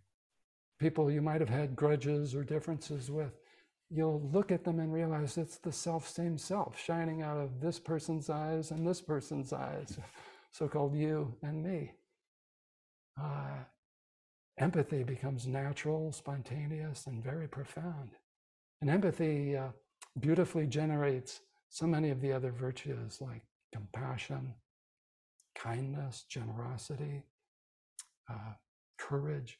[0.78, 3.32] People you might have had grudges or differences with,
[3.88, 7.78] you'll look at them and realize it's the self same self shining out of this
[7.78, 9.98] person's eyes and this person's eyes,
[10.52, 11.92] so called you and me.
[13.18, 13.64] Uh,
[14.58, 18.10] empathy becomes natural, spontaneous, and very profound.
[18.82, 19.68] And empathy uh,
[20.20, 23.40] beautifully generates so many of the other virtues like
[23.72, 24.54] compassion,
[25.54, 27.24] kindness, generosity,
[28.30, 28.54] uh,
[28.98, 29.58] courage,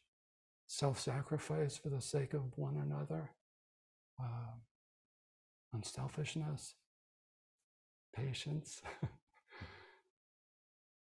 [0.66, 3.31] self sacrifice for the sake of one another,
[4.20, 4.55] uh,
[5.72, 6.75] unselfishness,
[8.14, 8.83] patience.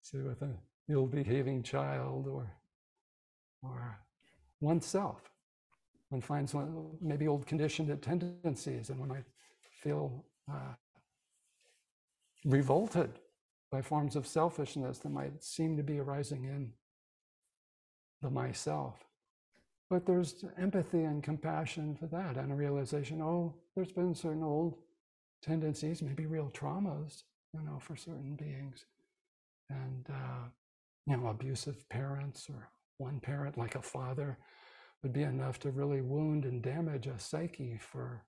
[0.03, 2.53] See, with an ill behaving child or,
[3.63, 3.99] or
[4.61, 5.31] oneself.
[6.11, 9.25] One finds one, maybe old conditioned tendencies, and one might
[9.83, 10.75] feel uh,
[12.45, 13.19] revolted
[13.71, 16.73] by forms of selfishness that might seem to be arising in
[18.23, 19.05] the myself.
[19.91, 24.77] But there's empathy and compassion for that and a realization oh, there's been certain old
[25.43, 28.87] tendencies, maybe real traumas, you know, for certain beings.
[29.71, 30.49] And, uh,
[31.07, 34.39] you know, abusive parents or one parent, like a father,
[35.03, 38.25] would be enough to really wound and damage a psyche for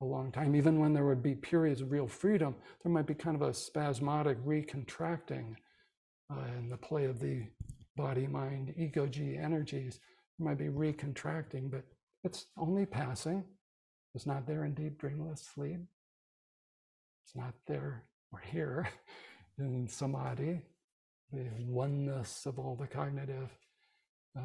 [0.00, 0.54] a long time.
[0.54, 3.54] Even when there would be periods of real freedom, there might be kind of a
[3.54, 5.54] spasmodic recontracting
[6.32, 7.42] uh, in the play of the
[7.96, 9.98] body, mind, ego G energies.
[10.38, 11.84] There might be recontracting, but
[12.24, 13.44] it's only passing.
[14.14, 15.80] It's not there in deep dreamless sleep.
[17.24, 18.88] It's not there or here
[19.58, 20.60] in samadhi,
[21.32, 23.50] the oneness of all the cognitive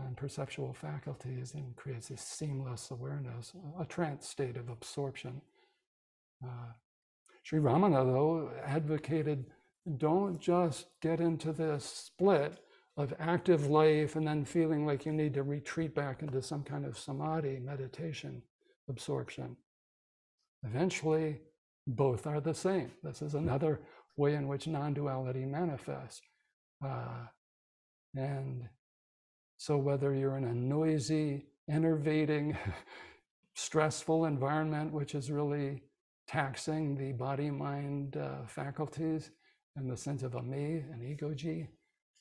[0.05, 5.41] and perceptual faculties and creates this seamless awareness, a trance state of absorption.
[6.43, 6.73] Uh,
[7.43, 9.45] Sri Ramana, though, advocated
[9.97, 12.59] don't just get into this split
[12.95, 16.85] of active life and then feeling like you need to retreat back into some kind
[16.85, 18.41] of samadhi, meditation,
[18.87, 19.57] absorption.
[20.63, 21.41] Eventually,
[21.87, 22.91] both are the same.
[23.03, 23.81] This is another
[24.15, 26.21] way in which non duality manifests.
[26.85, 27.25] Uh,
[28.15, 28.69] and
[29.63, 32.57] so, whether you're in a noisy, enervating,
[33.55, 35.83] stressful environment, which is really
[36.27, 39.31] taxing the body mind uh, faculties,
[39.77, 41.69] and the sense of a me, an egoji,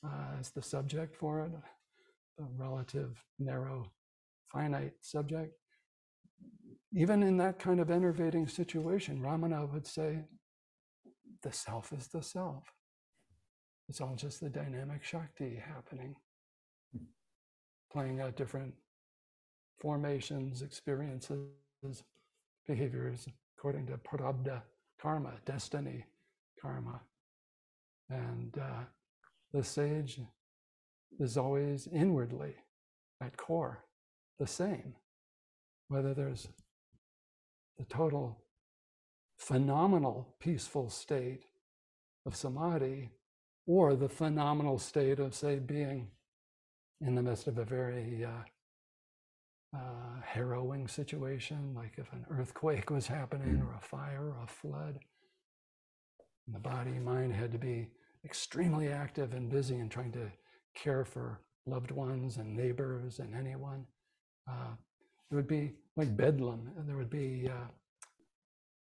[0.05, 1.51] uh, as the subject for it,
[2.39, 3.91] a relative, narrow,
[4.49, 5.51] finite subject.
[6.93, 10.19] Even in that kind of enervating situation, Ramana would say,
[11.41, 12.63] the self is the self.
[13.89, 16.15] It's all just the dynamic Shakti happening,
[17.93, 18.73] playing out different
[19.79, 21.47] formations, experiences,
[22.67, 23.27] behaviors
[23.57, 24.61] according to prarabdha
[24.99, 26.05] karma, destiny
[26.61, 26.99] karma.
[28.09, 28.83] And uh,
[29.53, 30.19] the sage
[31.19, 32.55] is always inwardly,
[33.21, 33.83] at core,
[34.39, 34.95] the same.
[35.87, 36.47] Whether there's
[37.77, 38.39] the total
[39.37, 41.43] phenomenal peaceful state
[42.25, 43.11] of samadhi
[43.65, 46.07] or the phenomenal state of, say, being
[47.01, 53.07] in the midst of a very uh, uh, harrowing situation, like if an earthquake was
[53.07, 54.99] happening or a fire or a flood.
[56.45, 57.87] And the body mind had to be
[58.25, 60.31] extremely active and busy in trying to
[60.75, 63.85] care for loved ones and neighbors and anyone.
[64.49, 64.75] Uh,
[65.31, 67.67] it would be like bedlam, and there would be, uh,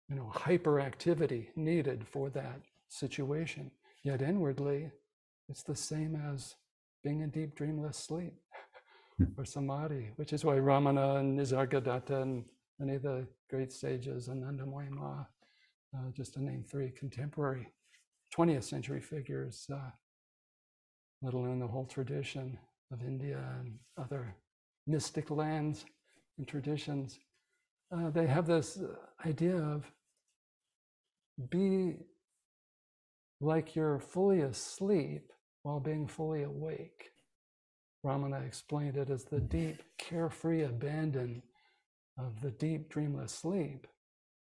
[0.09, 3.71] you know, hyperactivity needed for that situation.
[4.03, 4.91] Yet inwardly,
[5.49, 6.55] it's the same as
[7.03, 8.33] being in deep dreamless sleep
[9.17, 9.25] hmm.
[9.37, 12.45] or samadhi, which is why Ramana and Nisargadatta and
[12.79, 15.25] many of the great sages, Anandamayi Ma,
[15.95, 17.67] uh, just to name three contemporary
[18.35, 19.91] 20th century figures, uh,
[21.21, 22.57] let alone the whole tradition
[22.91, 24.35] of India and other
[24.87, 25.85] mystic lands
[26.37, 27.19] and traditions.
[27.95, 29.85] Uh, they have this uh, idea of
[31.49, 31.95] be
[33.39, 35.31] like you're fully asleep
[35.63, 37.11] while being fully awake.
[38.05, 41.41] Ramana explained it as the deep, carefree abandon
[42.17, 43.87] of the deep, dreamless sleep.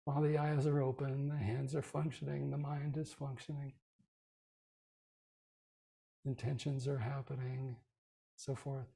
[0.05, 3.75] While the eyes are open, the hands are functioning, the mind is functioning,
[6.25, 7.77] intentions are happening,
[8.37, 8.89] so forth.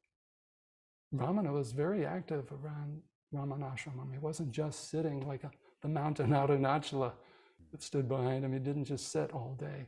[1.14, 3.02] Ramana was very active around
[3.34, 4.12] Ramanashramam.
[4.12, 5.50] He wasn't just sitting like a,
[5.82, 7.12] the mountain Arunachala
[7.70, 8.52] that stood behind him.
[8.52, 9.86] He didn't just sit all day.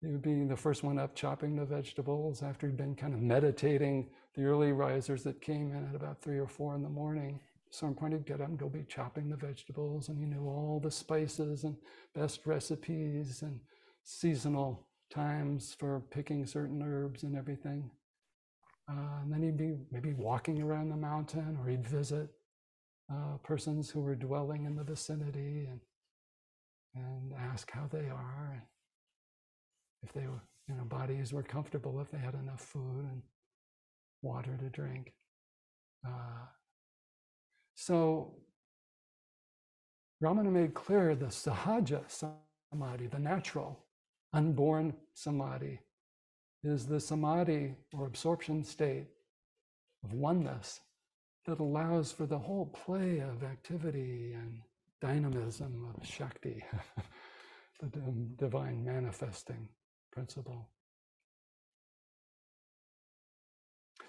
[0.00, 3.20] He would be the first one up chopping the vegetables after he'd been kind of
[3.20, 4.10] meditating.
[4.34, 7.40] The early risers that came in at about three or four in the morning
[7.70, 10.80] some point he'd get up and go be chopping the vegetables, and he knew all
[10.82, 11.76] the spices and
[12.14, 13.60] best recipes and
[14.04, 17.90] seasonal times for picking certain herbs and everything.
[18.90, 22.30] Uh, and then he'd be maybe walking around the mountain, or he'd visit
[23.12, 25.80] uh, persons who were dwelling in the vicinity and
[26.94, 28.64] and ask how they are,
[30.02, 33.22] if they were, you know, bodies were comfortable, if they had enough food and
[34.22, 35.12] water to drink.
[36.06, 36.46] Uh,
[37.74, 38.34] so
[40.22, 43.78] Ramana made clear the sahaja samadhi, the natural,
[44.32, 45.80] unborn samadhi,
[46.64, 49.06] is the samadhi or absorption state
[50.04, 50.80] of oneness
[51.46, 54.60] that allows for the whole play of activity and
[55.00, 56.62] dynamism of Shakti,
[57.80, 57.88] the
[58.36, 59.68] divine manifesting
[60.18, 60.68] principle.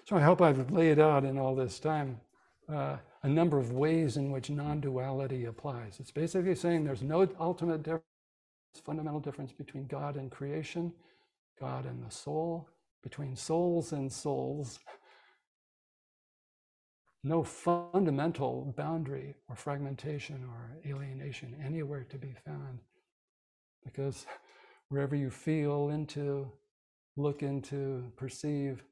[0.08, 2.20] So I hope I've laid out in all this time
[2.68, 6.00] uh, a number of ways in which non-duality applies.
[6.00, 8.02] It's basically saying there's no ultimate difference,
[8.84, 10.92] fundamental difference between God and creation,
[11.60, 12.68] God and the soul,
[13.04, 14.80] between souls and souls.
[17.22, 22.80] No fundamental boundary or fragmentation or alienation anywhere to be found.
[23.84, 24.26] Because
[24.90, 26.50] wherever you feel into,
[27.16, 28.82] look into, perceive,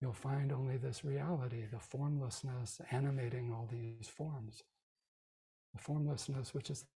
[0.00, 4.62] you'll find only this reality, the formlessness animating all these forms.
[5.74, 6.86] The formlessness, which is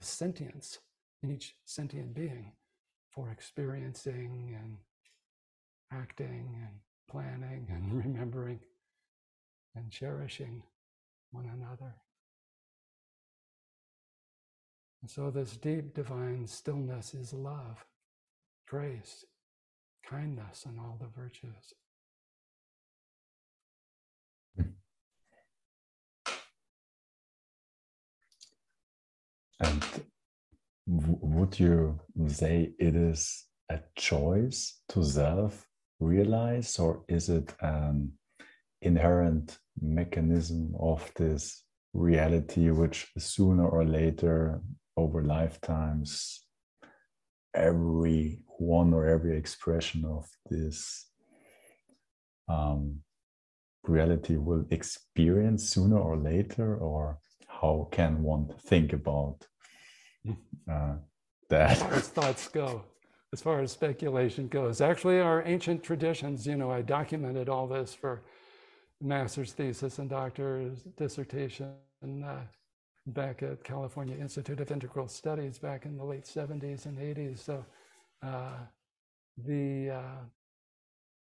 [0.00, 0.78] sentience
[1.22, 2.52] in each sentient being
[3.10, 4.76] for experiencing and
[5.90, 6.76] acting and
[7.10, 8.60] planning and remembering
[9.74, 10.62] and cherishing
[11.30, 11.94] one another.
[15.06, 17.86] And so, this deep divine stillness is love,
[18.66, 19.24] grace,
[20.04, 21.74] kindness, and all the virtues.
[29.60, 29.84] And
[30.88, 35.68] would you say it is a choice to self
[36.00, 38.10] realize, or is it an
[38.82, 41.62] inherent mechanism of this
[41.94, 44.60] reality, which sooner or later,
[44.96, 46.44] over lifetimes,
[47.54, 51.06] every one or every expression of this
[52.48, 53.00] um,
[53.84, 57.18] reality will experience sooner or later, or
[57.48, 59.46] how can one think about
[60.70, 60.94] uh,
[61.48, 61.70] that.
[61.70, 62.84] As far as thoughts go,
[63.32, 64.80] as far as speculation goes.
[64.80, 68.22] Actually, our ancient traditions, you know, I documented all this for
[69.00, 72.40] master's thesis and doctor's dissertation uh,
[73.06, 77.38] back at California Institute of Integral Studies back in the late 70s and 80s.
[77.38, 77.64] So
[78.22, 78.58] uh,
[79.44, 80.24] the uh,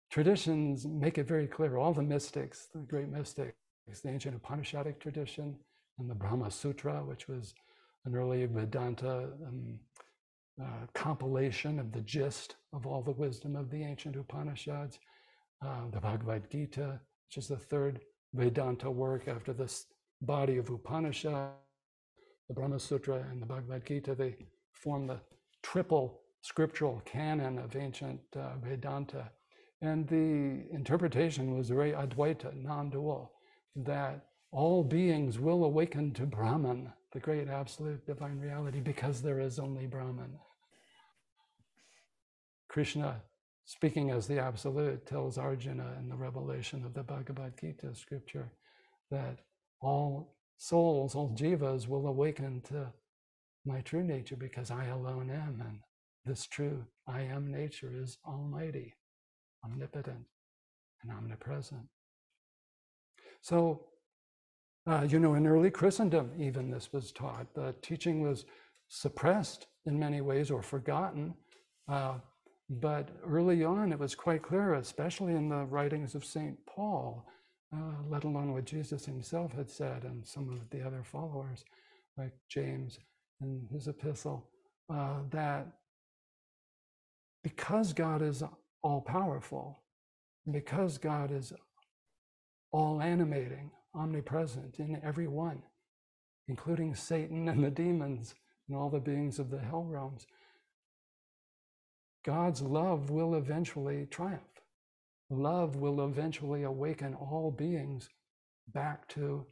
[0.10, 1.78] traditions make it very clear.
[1.78, 3.56] All the mystics, the great mystics,
[4.04, 5.56] the ancient Upanishadic tradition
[6.00, 7.54] and the Brahma Sutra, which was
[8.06, 9.80] an early Vedanta um,
[10.62, 15.00] uh, compilation of the gist of all the wisdom of the ancient Upanishads,
[15.66, 18.02] uh, the Bhagavad Gita, which is the third
[18.34, 19.86] Vedanta work after this
[20.22, 21.50] body of Upanishad,
[22.48, 24.36] the Brahma Sutra and the Bhagavad Gita, they
[24.74, 25.20] form the
[25.64, 29.30] triple scriptural canon of ancient uh, Vedanta.
[29.82, 33.32] And the interpretation was very Advaita, non dual,
[33.76, 39.60] that all beings will awaken to Brahman, the great absolute divine reality, because there is
[39.60, 40.38] only Brahman.
[42.68, 43.22] Krishna,
[43.66, 48.52] speaking as the absolute, tells Arjuna in the revelation of the Bhagavad Gita scripture
[49.10, 49.40] that
[49.82, 52.92] all souls, all jivas will awaken to
[53.66, 55.64] my true nature because I alone am.
[55.66, 55.80] And
[56.26, 58.96] this true I am nature is almighty,
[59.66, 60.26] omnipotent,
[61.02, 61.88] and omnipresent.
[63.42, 63.86] So,
[64.88, 67.54] uh, you know, in early Christendom, even this was taught.
[67.54, 68.46] The teaching was
[68.88, 71.34] suppressed in many ways or forgotten.
[71.88, 72.16] Uh,
[72.70, 76.58] but early on, it was quite clear, especially in the writings of St.
[76.66, 77.26] Paul,
[77.74, 81.64] uh, let alone what Jesus himself had said and some of the other followers,
[82.18, 83.00] like James
[83.42, 84.48] in his epistle,
[84.90, 85.68] uh, that
[87.44, 88.44] because God is
[88.84, 89.80] all powerful,
[90.50, 91.54] because God is
[92.72, 95.62] all animating, omnipresent in every one,
[96.48, 98.36] including Satan and the demons
[98.68, 100.28] and all the beings of the hell realms,
[102.24, 104.42] God's love will eventually triumph.
[105.32, 108.10] Love will eventually awaken all beings
[108.74, 109.46] back to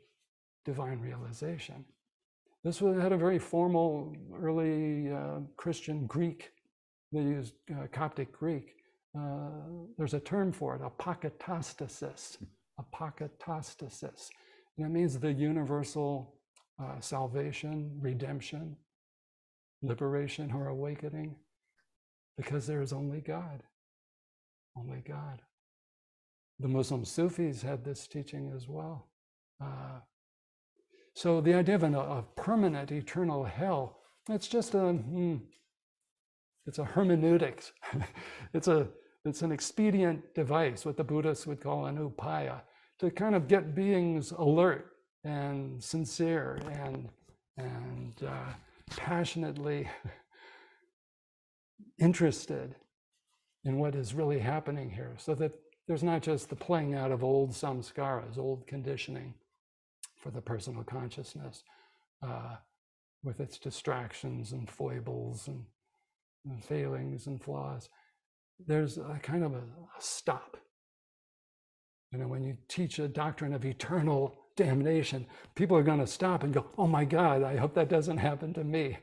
[0.65, 1.85] divine realization.
[2.63, 6.51] This had a very formal early uh, Christian Greek
[7.11, 8.75] they used uh, Coptic Greek.
[9.17, 9.49] Uh,
[9.97, 12.37] there's a term for it, apokatastasis.
[12.79, 14.29] Apokatastasis.
[14.77, 16.35] And that means the universal
[16.81, 18.75] uh, salvation, redemption,
[19.81, 21.35] liberation, or awakening,
[22.37, 23.63] because there is only God.
[24.77, 25.41] Only God.
[26.59, 29.07] The Muslim Sufis had this teaching as well.
[29.61, 29.99] Uh,
[31.15, 33.99] so the idea of an, a permanent eternal hell,
[34.29, 35.37] it's just a, hmm,
[36.65, 37.71] it's a hermeneutics.
[38.53, 38.87] it's a
[39.25, 42.61] it's an expedient device, what the Buddhists would call an upaya,
[42.99, 44.93] to kind of get beings alert
[45.23, 47.09] and sincere and
[47.57, 48.53] and uh,
[48.91, 49.89] passionately
[51.99, 52.75] interested
[53.65, 55.51] in what is really happening here, so that
[55.89, 59.33] there's not just the playing out of old samskaras, old conditioning
[60.15, 61.63] for the personal consciousness,
[62.23, 62.55] uh,
[63.23, 65.65] with its distractions and foibles and
[66.45, 67.89] and failings and flaws,
[68.67, 70.57] there's a kind of a, a stop.
[72.11, 75.25] You know, when you teach a doctrine of eternal damnation,
[75.55, 78.53] people are going to stop and go, oh my God, I hope that doesn't happen
[78.53, 78.97] to me.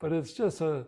[0.00, 0.86] But it's just a,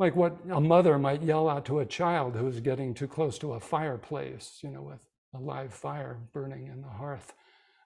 [0.00, 3.52] like what a mother might yell out to a child who's getting too close to
[3.52, 7.34] a fireplace, you know, with a live fire burning in the hearth.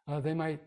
[0.07, 0.61] Uh, they might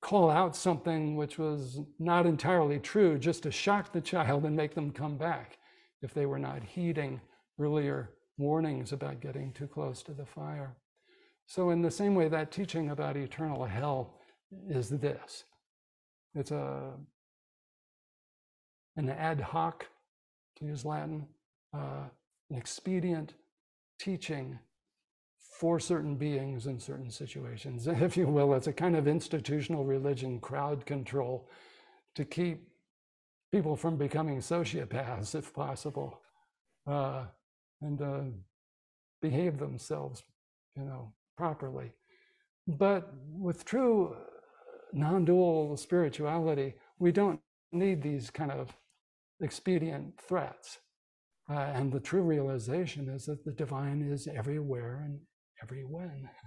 [0.00, 4.74] call out something which was not entirely true just to shock the child and make
[4.74, 5.58] them come back
[6.00, 7.20] if they were not heeding
[7.60, 8.08] earlier
[8.38, 10.74] warnings about getting too close to the fire.
[11.46, 14.14] So, in the same way, that teaching about eternal hell
[14.66, 15.44] is this
[16.34, 16.92] it's a,
[18.96, 19.86] an ad hoc,
[20.56, 21.26] to use Latin,
[21.72, 22.08] uh,
[22.50, 23.34] an expedient
[23.98, 24.58] teaching
[25.38, 28.54] for certain beings in certain situations, if you will.
[28.54, 31.48] It's a kind of institutional religion, crowd control,
[32.14, 32.68] to keep
[33.52, 36.20] people from becoming sociopaths, if possible,
[36.86, 37.24] uh,
[37.80, 38.22] and uh,
[39.22, 40.22] behave themselves,
[40.76, 41.92] you know, properly.
[42.66, 44.16] But with true
[44.92, 47.40] non-dual spirituality, we don't
[47.72, 48.74] need these kind of
[49.40, 50.78] expedient threats.
[51.50, 55.20] Uh, and the true realization is that the divine is everywhere and
[55.62, 56.28] every when.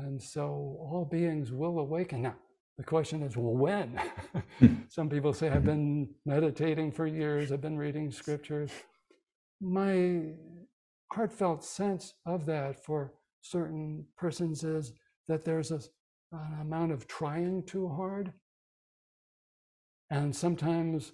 [0.00, 0.44] And so
[0.80, 2.22] all beings will awaken.
[2.22, 2.36] Now,
[2.76, 4.00] the question is, well, when?
[4.88, 8.70] Some people say, I've been meditating for years, I've been reading scriptures.
[9.60, 10.34] My
[11.12, 14.92] heartfelt sense of that for certain persons is
[15.26, 15.80] that there's a,
[16.30, 18.32] an amount of trying too hard.
[20.10, 21.12] And sometimes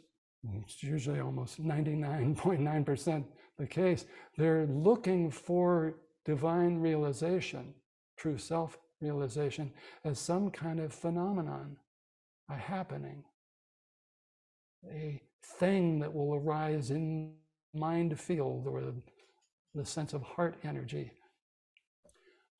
[0.60, 3.24] it's usually almost 99.9%
[3.58, 4.04] the case,
[4.36, 7.74] they're looking for divine realization,
[8.16, 9.72] true self realization,
[10.04, 11.76] as some kind of phenomenon,
[12.50, 13.22] a happening,
[14.90, 15.22] a
[15.58, 17.34] thing that will arise in
[17.74, 18.94] mind field or the,
[19.74, 21.12] the sense of heart energy.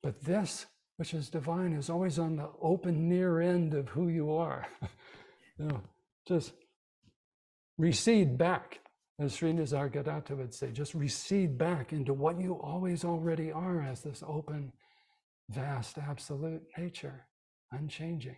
[0.01, 0.65] But this,
[0.97, 4.65] which is divine, is always on the open near end of who you are.
[5.57, 5.81] you know,
[6.27, 6.53] just
[7.77, 8.79] recede back,
[9.19, 14.01] as Sri Nisargadatta would say, just recede back into what you always already are as
[14.01, 14.71] this open,
[15.49, 17.25] vast, absolute nature,
[17.71, 18.37] unchanging,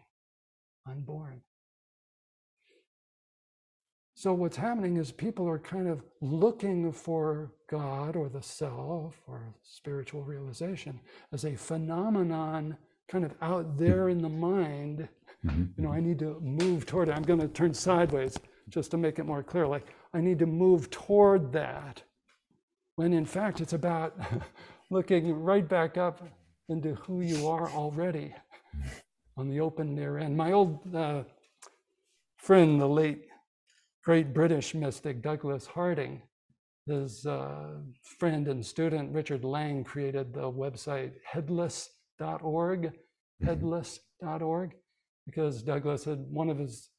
[0.87, 1.41] unborn.
[4.15, 9.53] So, what's happening is people are kind of looking for God or the self or
[9.61, 10.99] spiritual realization
[11.31, 12.77] as a phenomenon
[13.07, 15.07] kind of out there in the mind.
[15.45, 15.65] Mm-hmm.
[15.77, 17.15] You know, I need to move toward it.
[17.15, 18.39] I'm going to turn sideways
[18.69, 19.67] just to make it more clear.
[19.67, 22.03] Like, I need to move toward that.
[22.95, 24.17] When in fact, it's about
[24.89, 26.21] looking right back up
[26.69, 28.33] into who you are already
[29.37, 30.35] on the open near end.
[30.35, 31.23] My old uh,
[32.37, 33.27] friend, the late
[34.03, 36.21] great British mystic Douglas Harding,
[36.85, 43.45] his uh, friend and student Richard Lang created the website headless.org, mm-hmm.
[43.45, 44.71] headless.org,
[45.25, 46.89] because Douglas had one of his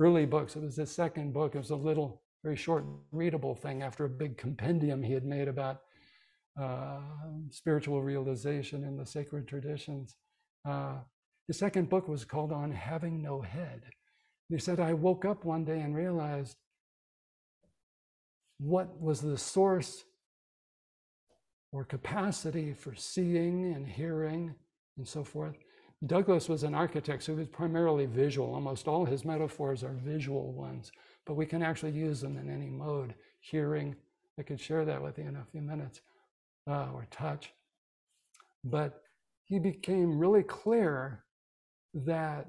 [0.00, 3.82] early books, it was his second book, it was a little, very short, readable thing
[3.82, 5.82] after a big compendium he had made about
[6.60, 7.00] uh,
[7.50, 10.16] spiritual realization in the sacred traditions.
[10.66, 10.94] Uh,
[11.46, 13.82] the second book was called On Having No Head.
[14.48, 16.56] He said, I woke up one day and realized
[18.58, 20.04] what was the source
[21.72, 24.54] or capacity for seeing and hearing
[24.96, 25.56] and so forth.
[26.06, 28.54] Douglas was an architect, so he was primarily visual.
[28.54, 30.90] Almost all his metaphors are visual ones,
[31.26, 33.14] but we can actually use them in any mode.
[33.40, 33.94] Hearing,
[34.38, 36.00] I could share that with you in a few minutes,
[36.66, 37.52] uh, or touch.
[38.64, 39.02] But
[39.44, 41.24] he became really clear
[41.92, 42.46] that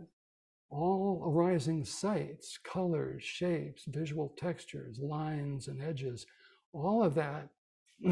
[0.69, 6.25] all arising sights, colors, shapes, visual textures, lines, and edges,
[6.71, 7.49] all of that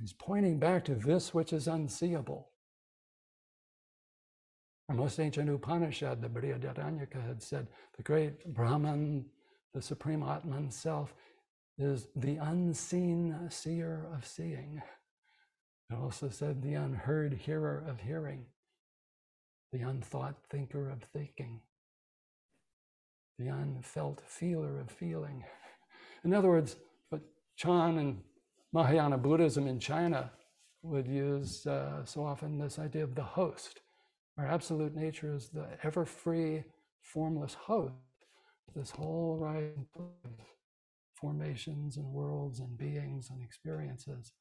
[0.00, 2.50] is pointing back to this which is unseeable.
[4.88, 7.66] Our most ancient Upanishad, the Brihadaranyaka, had said
[7.96, 9.26] the great Brahman,
[9.74, 11.12] the supreme Atman self,
[11.78, 14.80] is the unseen seer of seeing.
[15.90, 18.46] It also said the unheard hearer of hearing
[19.72, 21.60] the unthought thinker of thinking,
[23.38, 25.44] the unfelt feeler of feeling.
[26.24, 26.76] In other words,
[27.10, 27.22] what
[27.56, 28.22] Chan and
[28.72, 30.30] Mahayana Buddhism in China
[30.82, 33.80] would use uh, so often this idea of the host.
[34.38, 36.64] Our absolute nature is the ever free,
[37.00, 37.94] formless host.
[38.74, 40.32] This whole right of
[41.14, 44.32] formations and worlds and beings and experiences.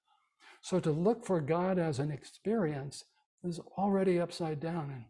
[0.62, 3.06] So to look for God as an experience
[3.44, 5.06] is already upside down and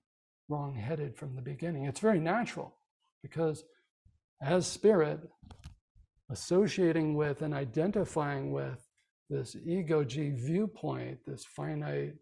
[0.50, 1.86] wrong-headed from the beginning.
[1.86, 2.76] It's very natural
[3.24, 3.64] because
[4.42, 5.20] as spirit,
[6.30, 8.88] associating with and identifying with
[9.30, 12.14] this ego G viewpoint, this finite,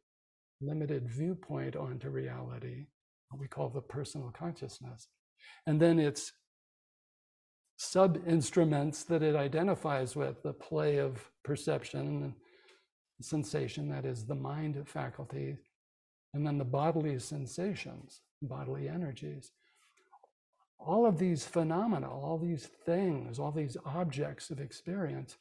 [0.66, 2.88] limited viewpoint onto reality,
[3.30, 5.07] what we call the personal consciousness.
[5.66, 6.32] And then its
[7.78, 12.34] sub instruments that it identifies with the play of perception and
[13.22, 15.57] sensation, that is the mind faculty,
[16.34, 19.51] and then the bodily sensations, bodily energies.
[20.80, 25.38] All of these phenomena, all these things, all these objects of experience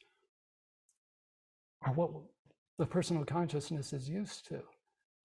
[1.81, 2.11] are what
[2.77, 4.61] the personal consciousness is used to.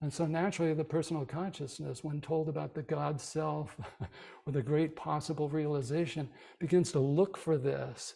[0.01, 3.77] And so naturally, the personal consciousness, when told about the God self
[4.47, 6.29] or the great possible realization,
[6.61, 8.15] begins to look for this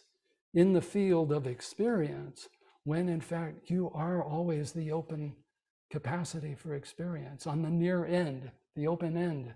[0.53, 2.47] in the field of experience,
[2.85, 5.35] when in fact you are always the open
[5.91, 9.53] capacity for experience on the near end, the open end,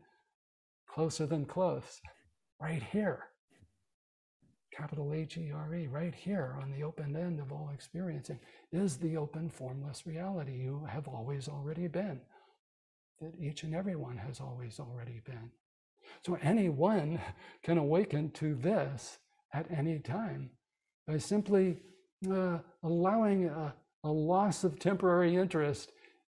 [0.87, 2.01] closer than close,
[2.59, 3.25] right here.
[4.77, 8.39] Capital H E R E, right here on the open end of all experiencing,
[8.71, 12.21] is the open formless reality you have always already been,
[13.19, 15.49] that each and every one has always already been.
[16.23, 17.19] So anyone
[17.63, 19.17] can awaken to this
[19.51, 20.51] at any time
[21.07, 21.79] by simply
[22.29, 23.73] uh, allowing a,
[24.03, 25.91] a loss of temporary interest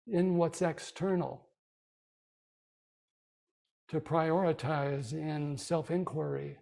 [0.06, 1.46] in what's external,
[3.88, 6.56] to prioritize in self inquiry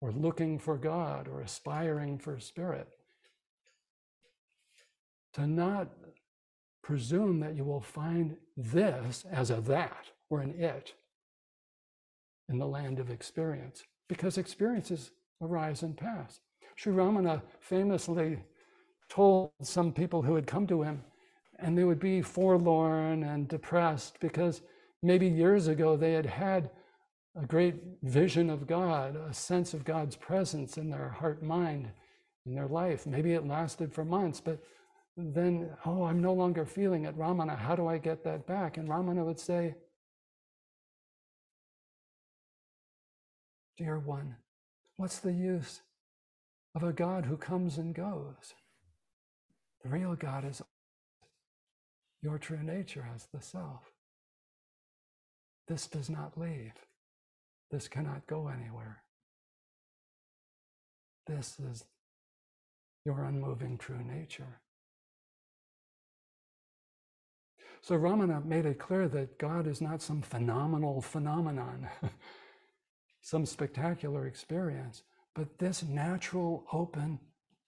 [0.00, 2.88] or looking for God or aspiring for spirit,
[5.34, 5.88] to not
[6.82, 10.94] presume that you will find this as a that or an it
[12.48, 15.10] in the land of experience, because experiences
[15.42, 16.40] arise and pass.
[16.76, 18.38] Sri Ramana famously
[19.08, 21.02] told some people who had come to him,
[21.58, 24.62] and they would be forlorn and depressed because
[25.02, 26.70] maybe years ago they had had
[27.40, 31.90] a great vision of God, a sense of God's presence in their heart mind,
[32.46, 33.06] in their life.
[33.06, 34.62] Maybe it lasted for months, but
[35.16, 37.16] then, oh, I'm no longer feeling it.
[37.18, 38.76] Ramana, how do I get that back?
[38.76, 39.74] And Ramana would say,
[43.76, 44.36] Dear one,
[44.96, 45.82] what's the use
[46.74, 48.54] of a God who comes and goes?
[49.82, 50.62] The real God is
[52.22, 53.82] your true nature as the self.
[55.68, 56.72] This does not leave.
[57.70, 59.02] This cannot go anywhere.
[61.26, 61.84] This is
[63.04, 64.60] your unmoving true nature.
[67.80, 71.88] So Ramana made it clear that God is not some phenomenal phenomenon,
[73.20, 75.02] some spectacular experience,
[75.34, 77.20] but this natural, open,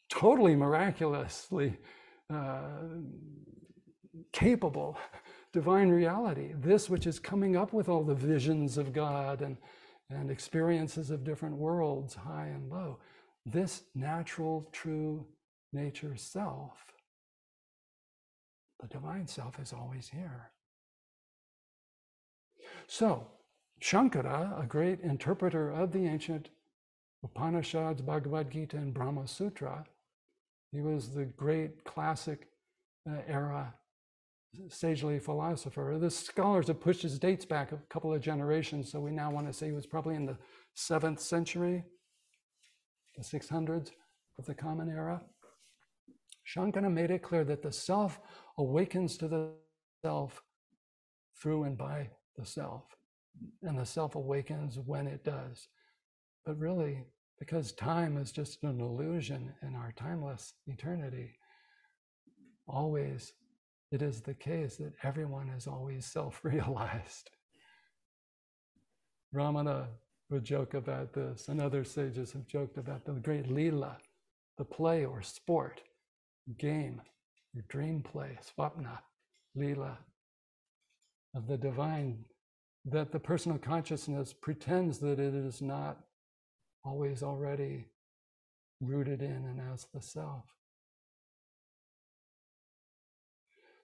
[0.09, 1.77] totally miraculously
[2.31, 2.71] uh,
[4.33, 4.99] capable
[5.53, 9.57] divine reality, this which is coming up with all the visions of God and,
[10.11, 12.99] and experiences of different worlds, high and low,
[13.45, 15.27] this natural, true
[15.73, 16.85] nature self,
[18.81, 20.51] the divine self is always here.
[22.87, 23.27] So,
[23.81, 26.49] Shankara, a great interpreter of the ancient
[27.23, 29.85] Upanishads, Bhagavad Gita, and Brahma Sutra,
[30.73, 32.49] he was the great classic
[33.09, 33.75] uh, era
[34.69, 35.97] sagely philosopher.
[36.01, 39.47] The scholars have pushed his dates back a couple of generations, so we now want
[39.47, 40.39] to say he was probably in the
[40.75, 41.85] seventh century,
[43.17, 43.91] the 600s
[44.39, 45.21] of the Common Era.
[46.47, 48.21] Shankara made it clear that the self
[48.57, 49.51] awakens to the
[50.03, 50.43] self
[51.41, 52.85] through and by the self,
[53.63, 55.69] and the self awakens when it does.
[56.47, 57.05] But really,
[57.39, 61.37] because time is just an illusion in our timeless eternity,
[62.67, 63.35] always
[63.91, 67.31] it is the case that everyone is always self realized.
[69.35, 69.87] Ramana
[70.31, 73.97] would joke about this, and other sages have joked about the great lila,
[74.57, 75.83] the play or sport,
[76.59, 77.01] game,
[77.69, 78.99] dream play, swapna,
[79.55, 79.99] lila,
[81.35, 82.25] of the divine,
[82.85, 85.99] that the personal consciousness pretends that it is not
[86.85, 87.87] always already
[88.81, 90.45] rooted in and as the self.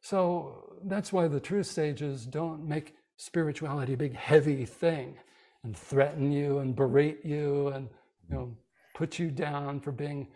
[0.04, 5.16] So that's why the true sages don't make spirituality a big heavy thing
[5.62, 7.88] and threaten you and berate you and
[8.28, 8.56] you know
[8.94, 10.28] put you down for being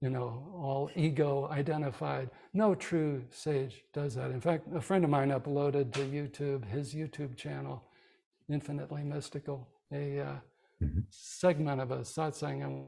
[0.00, 2.30] you know all ego identified.
[2.54, 4.30] No true sage does that.
[4.30, 7.84] In fact a friend of mine uploaded to youtube his youtube channel
[8.48, 10.36] infinitely mystical a uh,
[10.82, 11.00] mm-hmm.
[11.10, 12.86] segment of a satsang i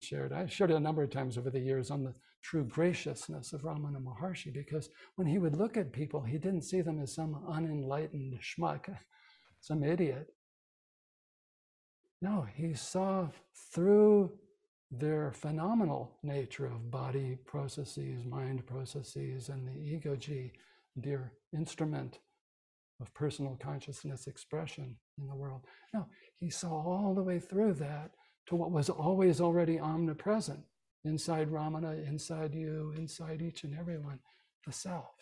[0.00, 0.32] shared.
[0.32, 3.62] I shared it a number of times over the years on the true graciousness of
[3.62, 7.42] Ramana Maharshi because when he would look at people, he didn't see them as some
[7.48, 8.88] unenlightened schmuck,
[9.60, 10.28] some idiot.
[12.22, 13.28] No, he saw
[13.72, 14.32] through
[14.90, 20.52] their phenomenal nature of body processes, mind processes, and the ego G,
[21.00, 22.20] dear instrument
[23.00, 25.62] of personal consciousness expression in the world.
[25.92, 26.06] No,
[26.36, 28.12] he saw all the way through that
[28.46, 30.60] to what was always already omnipresent
[31.06, 34.18] inside Ramana, inside you, inside each and everyone,
[34.66, 35.14] the self.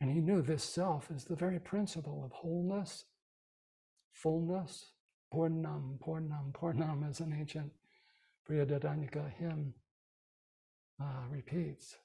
[0.00, 3.04] And he knew this self is the very principle of wholeness,
[4.12, 4.92] fullness,
[5.32, 7.72] Purnam, Purnam, Purnam, as an ancient
[8.48, 9.74] Brihadaranyaka hymn
[11.00, 11.96] uh, repeats.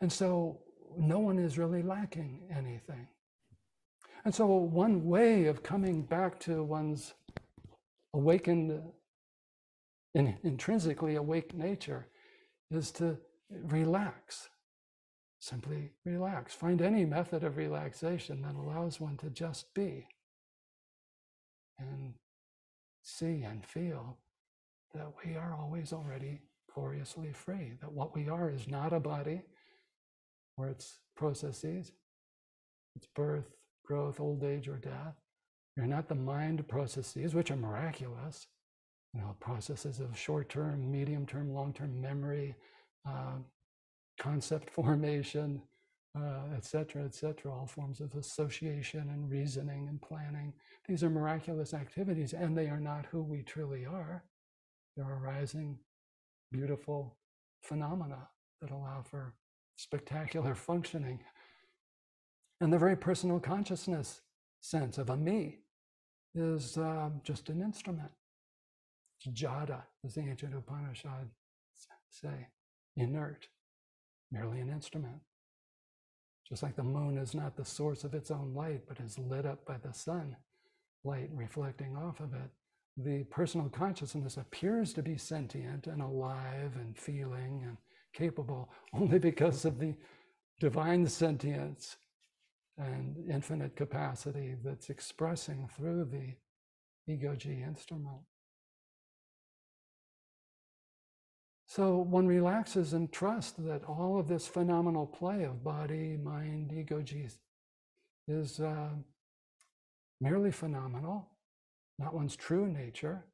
[0.00, 0.60] And so
[0.98, 3.08] no one is really lacking anything.
[4.24, 7.14] And so, one way of coming back to one's
[8.14, 8.80] awakened
[10.14, 12.06] in intrinsically awake nature
[12.70, 13.18] is to
[13.50, 14.48] relax.
[15.40, 16.54] Simply relax.
[16.54, 20.06] Find any method of relaxation that allows one to just be
[21.78, 22.14] and
[23.02, 24.18] see and feel
[24.94, 26.40] that we are always already
[26.72, 29.42] gloriously free, that what we are is not a body
[30.56, 31.92] or its processes,
[32.94, 35.16] its birth, growth, old age, or death.
[35.76, 38.46] You're not the mind processes, which are miraculous
[39.14, 42.54] you know, processes of short-term, medium-term, long-term memory,
[43.06, 43.36] uh,
[44.18, 45.62] concept formation,
[46.16, 50.52] uh, et cetera, et all forms of association and reasoning and planning.
[50.86, 54.24] These are miraculous activities, and they are not who we truly are.
[54.96, 55.78] They're arising,
[56.50, 57.16] beautiful
[57.62, 58.28] phenomena
[58.60, 59.34] that allow for
[59.76, 61.20] spectacular functioning.
[62.60, 64.20] And the very personal consciousness
[64.60, 65.58] sense of a me
[66.34, 68.12] is uh, just an instrument.
[69.26, 71.34] Jada, as the ancient Upanishads
[72.08, 72.48] say,
[72.96, 73.48] inert,
[74.30, 75.20] merely an instrument.
[76.48, 79.46] Just like the moon is not the source of its own light, but is lit
[79.46, 80.36] up by the sun,
[81.04, 82.50] light reflecting off of it.
[82.96, 87.78] The personal consciousness appears to be sentient and alive and feeling and
[88.12, 89.94] capable only because of the
[90.60, 91.96] divine sentience
[92.76, 96.34] and infinite capacity that's expressing through the
[97.12, 98.20] ego G instrument.
[101.74, 107.00] So one relaxes and trusts that all of this phenomenal play of body, mind, ego
[107.00, 107.26] G
[108.28, 108.90] is uh,
[110.20, 111.30] merely phenomenal,
[111.98, 113.24] not one's true nature,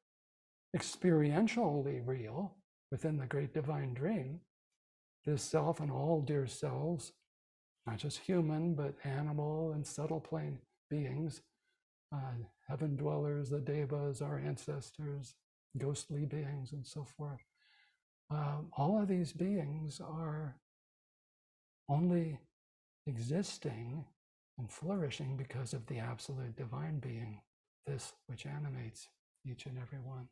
[0.76, 2.55] experientially real
[2.93, 4.39] within the great divine dream.
[5.24, 7.11] This self and all dear selves,
[7.89, 11.41] not just human, but animal and subtle plane beings,
[12.14, 15.34] uh, heaven dwellers, the devas, our ancestors,
[15.76, 17.41] ghostly beings, and so forth
[18.31, 20.57] um, all of these beings are
[21.89, 22.39] only
[23.07, 24.05] existing
[24.59, 27.41] and flourishing because of the absolute divine being,
[27.87, 29.09] this which animates
[29.47, 30.29] each and every one.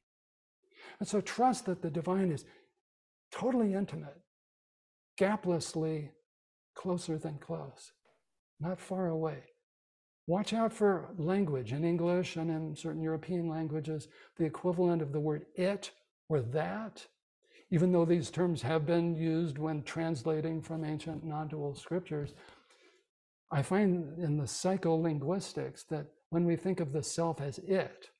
[0.98, 2.44] And so trust that the divine is
[3.32, 4.20] totally intimate,
[5.18, 6.10] gaplessly
[6.74, 7.92] closer than close,
[8.60, 9.44] not far away.
[10.26, 15.20] Watch out for language in English and in certain European languages, the equivalent of the
[15.20, 15.92] word it
[16.28, 17.06] or that
[17.70, 22.34] even though these terms have been used when translating from ancient non dual scriptures,
[23.50, 28.10] I find in the psycholinguistics that when we think of the self as it,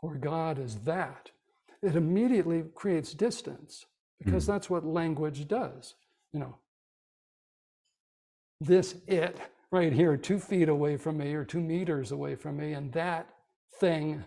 [0.00, 1.30] or God as that,
[1.82, 3.86] it immediately creates distance
[4.22, 4.48] because mm.
[4.48, 5.94] that's what language does.
[6.32, 6.58] You know,
[8.60, 9.38] this it
[9.70, 13.28] right here, two feet away from me or two meters away from me, and that
[13.80, 14.24] thing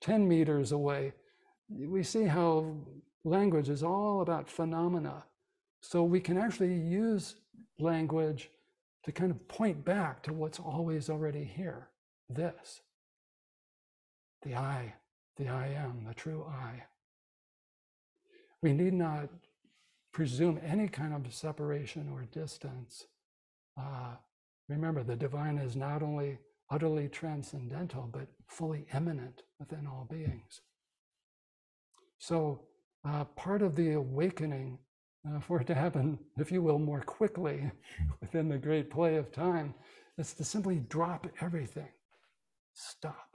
[0.00, 1.12] 10 meters away.
[1.68, 2.76] We see how
[3.24, 5.24] language is all about phenomena.
[5.80, 7.36] So we can actually use
[7.78, 8.50] language
[9.04, 11.88] to kind of point back to what's always already here
[12.28, 12.80] this.
[14.42, 14.94] The I,
[15.36, 16.84] the I am, the true I.
[18.60, 19.28] We need not
[20.12, 23.06] presume any kind of separation or distance.
[23.78, 24.16] Uh,
[24.68, 26.38] remember, the divine is not only
[26.70, 30.60] utterly transcendental, but fully immanent within all beings.
[32.18, 32.60] So
[33.08, 34.78] uh, part of the awakening
[35.28, 37.70] uh, for it to happen, if you will, more quickly
[38.20, 39.74] within the great play of time,
[40.18, 41.88] is to simply drop everything.
[42.74, 43.28] Stop.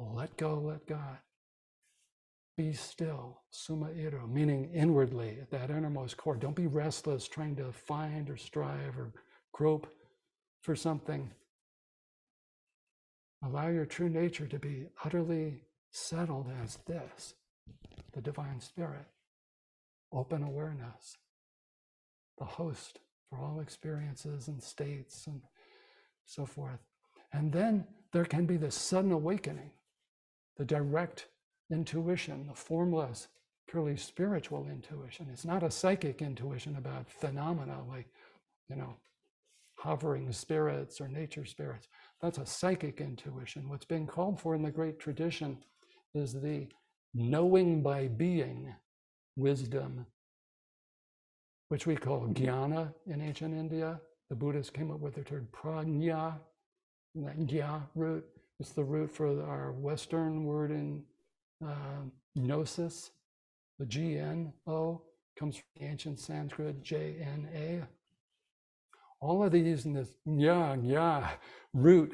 [0.00, 1.18] Let go, let God.
[2.56, 6.36] Be still, summa iru, meaning inwardly at that innermost core.
[6.36, 9.12] Don't be restless trying to find or strive or
[9.52, 9.88] grope
[10.62, 11.30] for something.
[13.44, 17.34] Allow your true nature to be utterly settled as this
[18.12, 19.06] the divine spirit,
[20.12, 21.16] open awareness,
[22.38, 25.40] the host for all experiences and states and
[26.26, 26.80] so forth.
[27.32, 29.72] And then there can be this sudden awakening,
[30.56, 31.26] the direct
[31.70, 33.28] intuition, the formless,
[33.66, 35.28] purely spiritual intuition.
[35.32, 38.06] It's not a psychic intuition about phenomena like,
[38.68, 38.94] you know,
[39.76, 41.88] hovering spirits or nature spirits.
[42.22, 43.68] That's a psychic intuition.
[43.68, 45.58] What's being called for in the great tradition
[46.14, 46.68] is the
[47.14, 48.74] knowing by being
[49.36, 50.06] wisdom,
[51.68, 54.00] which we call jnana in ancient India.
[54.30, 56.34] The Buddhists came up with the term prajna,
[57.14, 58.24] that gya root.
[58.60, 61.02] It's the root for our Western word in
[61.64, 62.02] uh,
[62.34, 63.10] gnosis.
[63.78, 65.02] The G-N-O
[65.36, 67.82] comes from ancient Sanskrit J-N-A.
[69.20, 71.28] All of these in this nya
[71.72, 72.12] root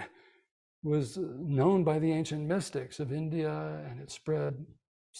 [0.83, 4.65] was known by the ancient mystics of India and it spread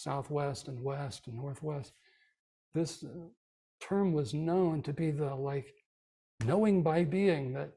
[0.01, 1.93] southwest and west and northwest.
[2.73, 3.07] This uh,
[3.79, 5.73] term was known to be the like
[6.45, 7.71] knowing by being that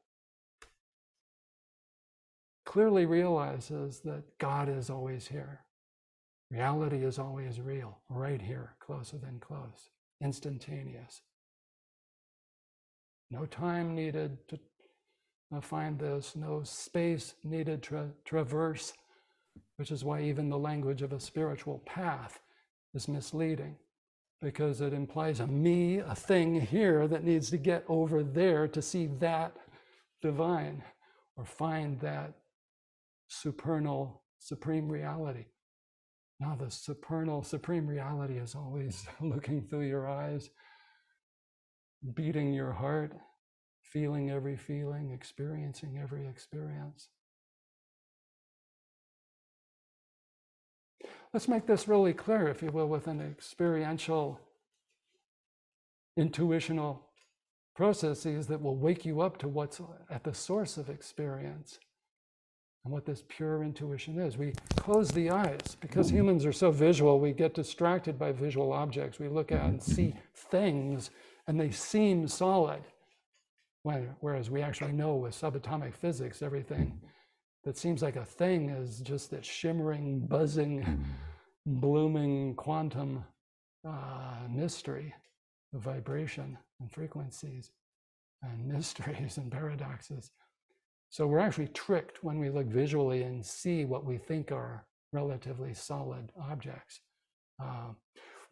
[2.65, 5.61] clearly realizes that God is always here.
[6.51, 9.91] Reality is always real, right here, closer than close,
[10.23, 11.23] instantaneous.
[13.31, 14.59] No time needed to
[15.55, 18.93] uh, find this, no space needed to traverse
[19.77, 22.41] which is why even the language of a spiritual path
[22.95, 23.77] is misleading
[24.41, 28.83] because it implies a me, a thing here that needs to get over there to
[28.83, 29.57] see that
[30.21, 30.83] divine
[31.37, 32.35] or find that
[33.29, 35.47] supernal supreme reality.
[36.41, 40.51] Now, the supernal supreme reality is always looking through your eyes,
[42.15, 43.15] beating your heart,
[43.81, 47.09] feeling every feeling, experiencing every experience.
[51.35, 54.41] Let's make this really clear, if you will, with an experiential,
[56.17, 57.03] intuitional
[57.75, 61.81] processes that will wake you up to what's at the source of experience
[62.85, 64.39] and what this pure intuition is.
[64.39, 66.19] We close the eyes because mm-hmm.
[66.19, 69.19] humans are so visual, we get distracted by visual objects.
[69.19, 71.11] We look at and see things
[71.49, 72.83] and they seem solid.
[74.21, 77.01] Whereas we actually know with subatomic physics, everything
[77.65, 81.05] that seems like a thing is just this shimmering, buzzing,
[81.67, 83.25] blooming quantum
[83.87, 85.15] uh, mystery
[85.75, 87.71] of vibration and frequencies
[88.43, 90.31] and mysteries and paradoxes.
[91.09, 95.73] So we're actually tricked when we look visually and see what we think are relatively
[95.73, 97.01] solid objects.
[97.63, 97.93] Uh,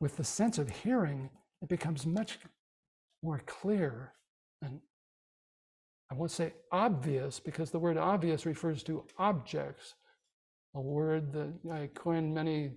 [0.01, 1.29] with the sense of hearing,
[1.61, 2.39] it becomes much
[3.23, 4.13] more clear
[4.63, 4.81] and
[6.13, 9.95] I won't say obvious because the word obvious refers to objects,
[10.75, 12.73] a word that I coined many,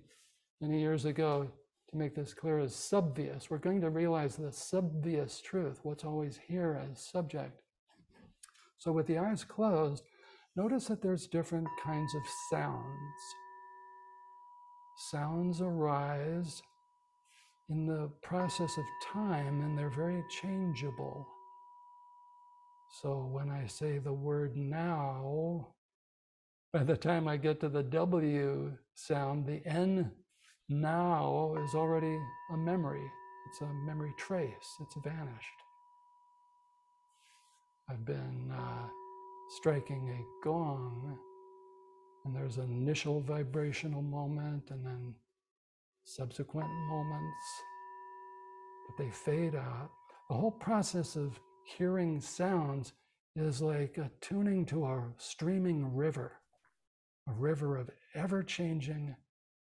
[0.62, 1.46] many years ago
[1.90, 3.50] to make this clear as subvious.
[3.50, 7.60] We're going to realize the subvious truth, what's always here as subject.
[8.78, 10.04] So with the eyes closed,
[10.56, 13.20] notice that there's different kinds of sounds.
[15.10, 16.62] Sounds arise
[17.68, 21.28] in the process of time and they're very changeable.
[22.90, 25.68] So when I say the word now,
[26.72, 30.10] by the time I get to the W sound, the N
[30.68, 32.18] now is already
[32.52, 33.04] a memory.
[33.48, 35.60] It's a memory trace, it's vanished.
[37.88, 38.88] I've been uh,
[39.58, 41.16] striking a gong,
[42.24, 45.14] and there's an initial vibrational moment and then
[46.04, 47.46] subsequent moments,
[48.86, 49.90] but they fade out.
[50.28, 52.92] The whole process of hearing sounds
[53.34, 56.32] is like a tuning to a streaming river,
[57.28, 59.14] a river of ever changing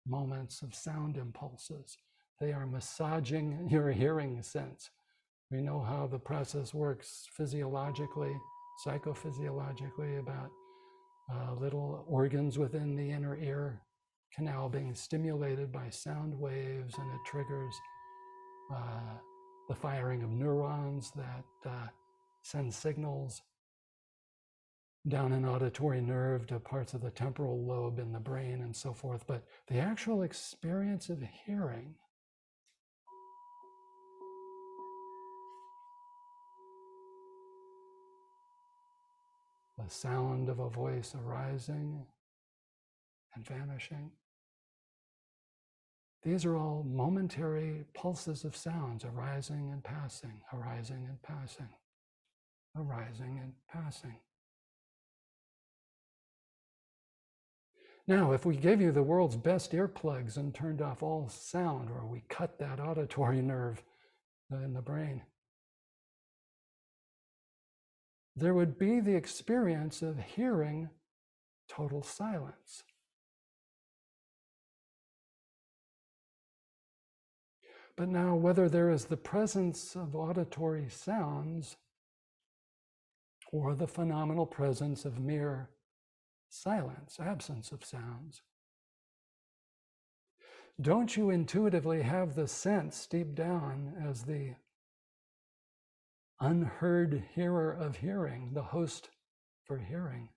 [0.05, 1.97] moments of sound impulses.
[2.41, 4.89] They are massaging your hearing sense.
[5.51, 8.35] We know how the process works physiologically,
[8.85, 10.49] psychophysiologically, about
[11.31, 13.81] uh, little organs within the inner ear
[14.35, 17.75] canal being stimulated by sound waves, and it triggers
[18.73, 19.17] uh,
[19.69, 21.87] the firing of neurons that uh,
[22.41, 23.41] send signals
[25.07, 28.93] down an auditory nerve to parts of the temporal lobe in the brain and so
[28.93, 29.25] forth.
[29.27, 31.95] But the actual experience of hearing
[39.77, 42.05] the sound of a voice arising
[43.35, 44.11] and vanishing.
[46.23, 51.69] These are all momentary pulses of sounds arising and passing, arising and passing,
[52.77, 54.15] arising and passing.
[58.07, 62.05] Now, if we gave you the world's best earplugs and turned off all sound, or
[62.05, 63.83] we cut that auditory nerve
[64.51, 65.23] in the brain,
[68.35, 70.89] there would be the experience of hearing
[71.69, 72.83] total silence.
[77.95, 81.77] But now, whether there is the presence of auditory sounds
[83.51, 85.69] or the phenomenal presence of mere
[86.49, 88.41] silence, absence of sounds,
[90.81, 94.55] don't you intuitively have the sense deep down as the
[96.39, 99.09] unheard hearer of hearing, the host
[99.63, 100.29] for hearing?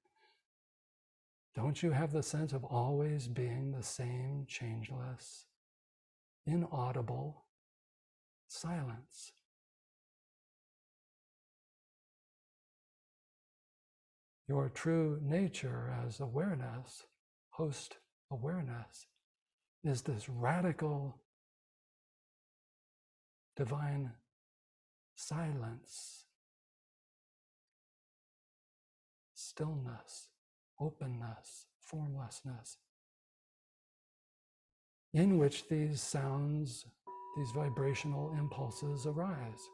[1.54, 5.46] Don't you have the sense of always being the same changeless,
[6.46, 7.45] inaudible,
[8.48, 9.32] silence.
[14.48, 17.04] Your true nature as awareness,
[17.50, 17.96] host
[18.30, 19.06] awareness,
[19.82, 21.20] is this radical
[23.56, 24.12] divine
[25.16, 26.24] silence,
[29.34, 30.28] stillness,
[30.78, 32.76] openness, formlessness,
[35.12, 36.84] in which these sounds
[37.36, 39.68] these vibrational impulses arise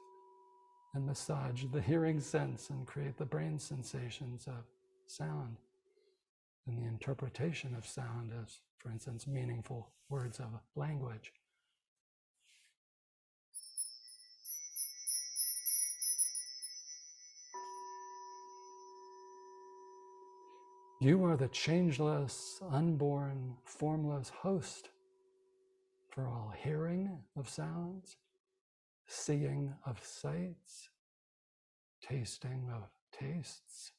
[0.95, 4.65] and massage the hearing sense and create the brain sensations of
[5.07, 5.57] sound
[6.67, 11.33] and the interpretation of sound as, for instance, meaningful words of language.
[21.01, 24.91] You are the changeless, unborn, formless host
[26.13, 28.17] for all hearing of sounds,
[29.07, 30.91] seeing of sights,
[32.07, 32.83] tasting of
[33.19, 33.93] tastes,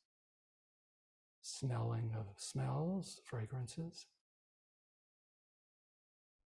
[1.41, 4.05] smelling of smells, fragrances,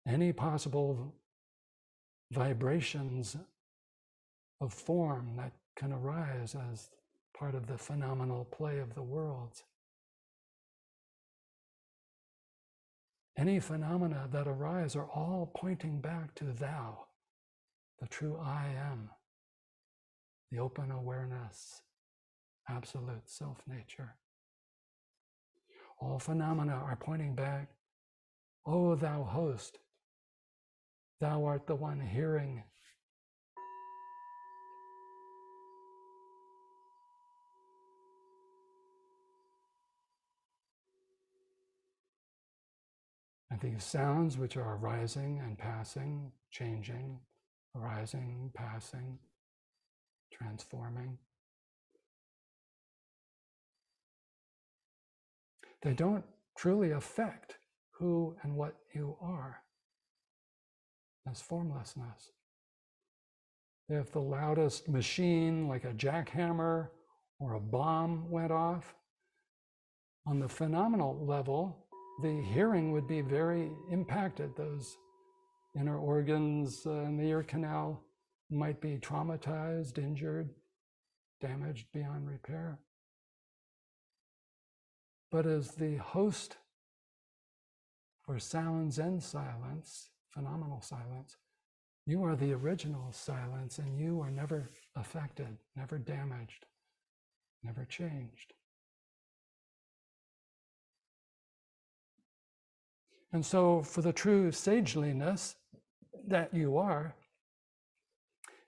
[0.07, 1.15] any possible
[2.31, 3.35] vibrations
[4.61, 6.89] of form that can arise as
[7.35, 9.63] part of the phenomenal play of the worlds.
[13.37, 17.05] Any phenomena that arise are all pointing back to Thou,
[17.99, 19.09] the true I am,
[20.51, 21.81] the open awareness,
[22.69, 24.15] absolute self nature.
[25.99, 27.69] All phenomena are pointing back,
[28.65, 29.79] O oh, Thou host,
[31.19, 32.63] Thou art the one hearing
[43.61, 47.19] And these sounds which are arising and passing, changing,
[47.73, 49.17] arising, passing,
[50.33, 51.17] transforming,
[55.83, 56.25] they don't
[56.57, 57.55] truly affect
[57.91, 59.61] who and what you are
[61.31, 62.31] as formlessness.
[63.87, 66.89] If the loudest machine, like a jackhammer
[67.39, 68.95] or a bomb, went off,
[70.27, 71.84] on the phenomenal level,
[72.21, 74.55] the hearing would be very impacted.
[74.55, 74.97] Those
[75.77, 78.01] inner organs uh, in the ear canal
[78.49, 80.49] might be traumatized, injured,
[81.41, 82.79] damaged beyond repair.
[85.31, 86.57] But as the host
[88.23, 91.37] for sounds and silence, phenomenal silence,
[92.05, 96.65] you are the original silence and you are never affected, never damaged,
[97.63, 98.53] never changed.
[103.35, 105.57] And so, for the true sageliness
[106.25, 107.13] that you are,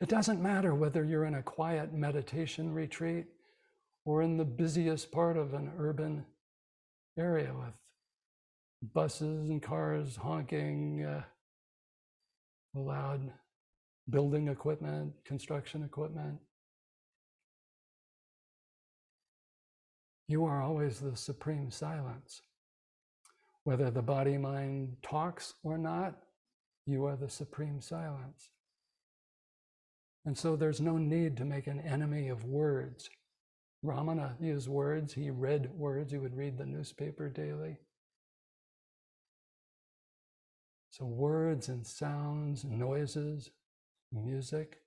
[0.01, 3.27] it doesn't matter whether you're in a quiet meditation retreat
[4.03, 6.25] or in the busiest part of an urban
[7.17, 11.23] area with buses and cars honking, uh,
[12.75, 13.21] loud
[14.09, 16.39] building equipment, construction equipment.
[20.27, 22.41] You are always the supreme silence.
[23.67, 26.15] Whether the body mind talks or not,
[26.85, 28.51] you are the supreme silence.
[30.23, 33.09] And so there's no need to make an enemy of words.
[33.83, 37.75] Ramana used words, he read words, he would read the newspaper daily.
[40.89, 43.49] So, words and sounds, noises,
[44.13, 44.77] music,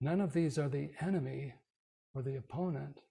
[0.00, 1.52] none of these are the enemy
[2.14, 3.02] or the opponent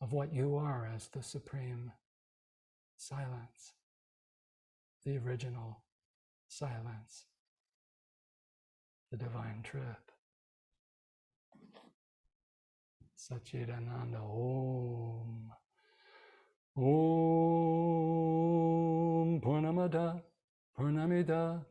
[0.00, 1.92] of what you are as the supreme
[3.02, 3.72] silence,
[5.04, 5.82] the original
[6.46, 7.26] silence,
[9.10, 10.12] the divine truth.
[13.18, 15.52] Satchidananda Om.
[16.76, 16.82] Om
[19.40, 20.22] Purnamada
[20.78, 21.64] Purnamida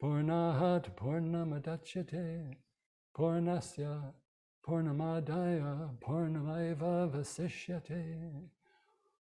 [0.00, 2.54] Purnahat Purnamadachyate
[3.16, 4.14] Purnasya
[4.64, 8.50] Purnamadaya Purnamaiva Vasishyate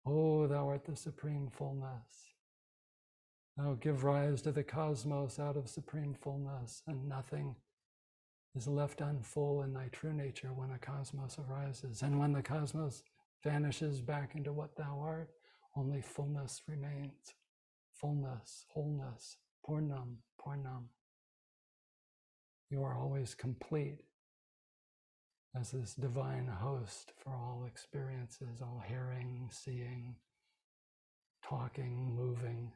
[0.09, 2.31] Oh, thou art the supreme fullness.
[3.57, 7.55] Thou give rise to the cosmos out of supreme fullness, and nothing
[8.55, 12.03] is left unfull in thy true nature when a cosmos arises.
[12.03, 13.03] And when the cosmos
[13.43, 15.29] vanishes back into what thou art,
[15.75, 17.33] only fullness remains.
[17.93, 19.35] Fullness, wholeness,
[19.67, 20.85] purnam, purnam.
[22.69, 23.99] You are always complete
[25.55, 30.15] as this divine host for all experiences, all hearing, seeing,
[31.43, 32.71] talking, moving.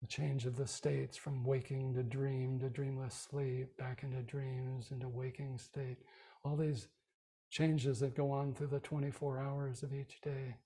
[0.00, 4.90] The change of the states from waking to dream to dreamless sleep, back into dreams,
[4.90, 5.98] into waking state.
[6.42, 6.88] All these
[7.50, 10.56] changes that go on through the 24 hours of each day.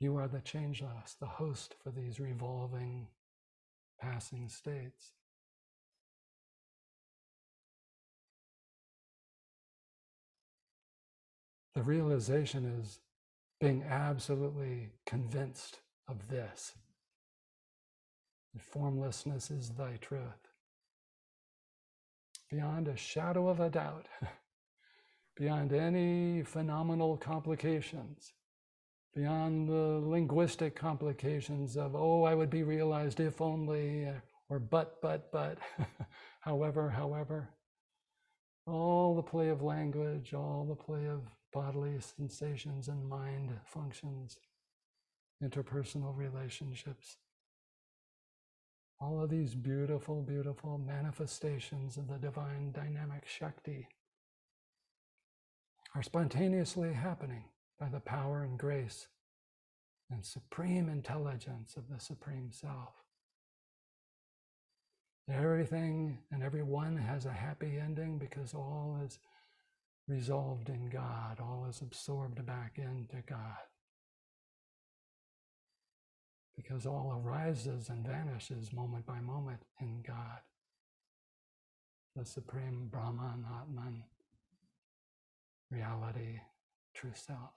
[0.00, 3.06] You are the changeless, the host for these revolving,
[4.00, 5.12] passing states.
[11.80, 13.00] The realization is
[13.58, 16.74] being absolutely convinced of this.
[18.58, 20.50] Formlessness is thy truth.
[22.50, 24.08] Beyond a shadow of a doubt,
[25.38, 28.34] beyond any phenomenal complications,
[29.14, 34.06] beyond the linguistic complications of, oh, I would be realized if only,
[34.50, 35.56] or but, but, but,
[36.40, 37.48] however, however.
[38.66, 41.22] All the play of language, all the play of
[41.52, 44.38] bodily sensations and mind functions,
[45.42, 47.16] interpersonal relationships.
[49.00, 53.88] All of these beautiful, beautiful manifestations of the divine dynamic Shakti
[55.94, 57.44] are spontaneously happening
[57.78, 59.08] by the power and grace
[60.10, 62.94] and supreme intelligence of the Supreme Self.
[65.28, 69.20] everything and everyone has a happy ending because all is
[70.10, 73.62] resolved in God, all is absorbed back into God.
[76.56, 80.40] Because all arises and vanishes moment by moment in God,
[82.16, 84.02] the supreme Brahman, Atman,
[85.70, 86.40] reality,
[86.92, 87.52] true self.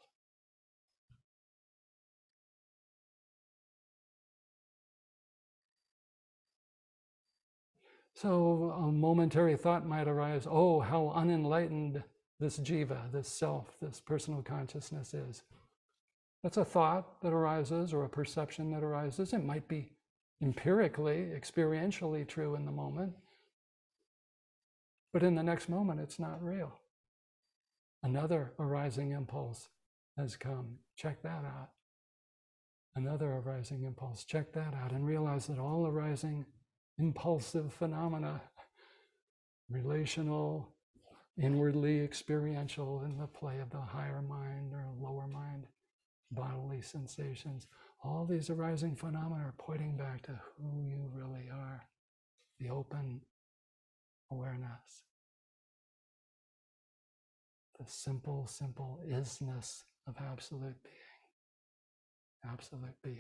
[8.14, 12.04] So a momentary thought might arise oh, how unenlightened
[12.44, 15.44] this jiva, this self, this personal consciousness is.
[16.44, 19.32] That's a thought that arises or a perception that arises.
[19.32, 19.94] It might be
[20.42, 23.14] empirically, experientially true in the moment,
[25.14, 26.74] but in the next moment, it's not real.
[28.04, 29.70] Another arising impulse
[30.18, 30.80] has come.
[30.98, 31.70] Check that out.
[32.94, 34.26] Another arising impulse.
[34.26, 36.46] Check that out and realize that all arising
[36.98, 38.42] impulsive phenomena,
[39.70, 40.73] relational,
[41.38, 45.66] inwardly experiential in the play of the higher mind or lower mind,
[46.32, 47.68] bodily sensations.
[48.04, 51.86] All these arising phenomena are pointing back to who you really are,
[52.60, 53.22] the open
[54.32, 55.04] awareness,
[57.80, 61.22] the simple, simple isness of absolute being,
[62.46, 63.18] absolute being.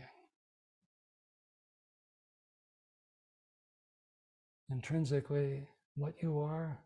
[4.69, 6.79] Intrinsically, what you are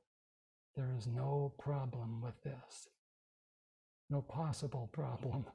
[0.77, 2.87] there is no problem with this.
[4.11, 5.45] No possible problem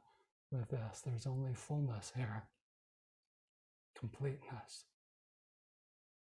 [0.51, 1.01] with this.
[1.07, 2.43] There's only fullness here,
[3.97, 4.85] completeness,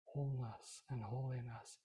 [0.05, 1.79] wholeness, and holiness,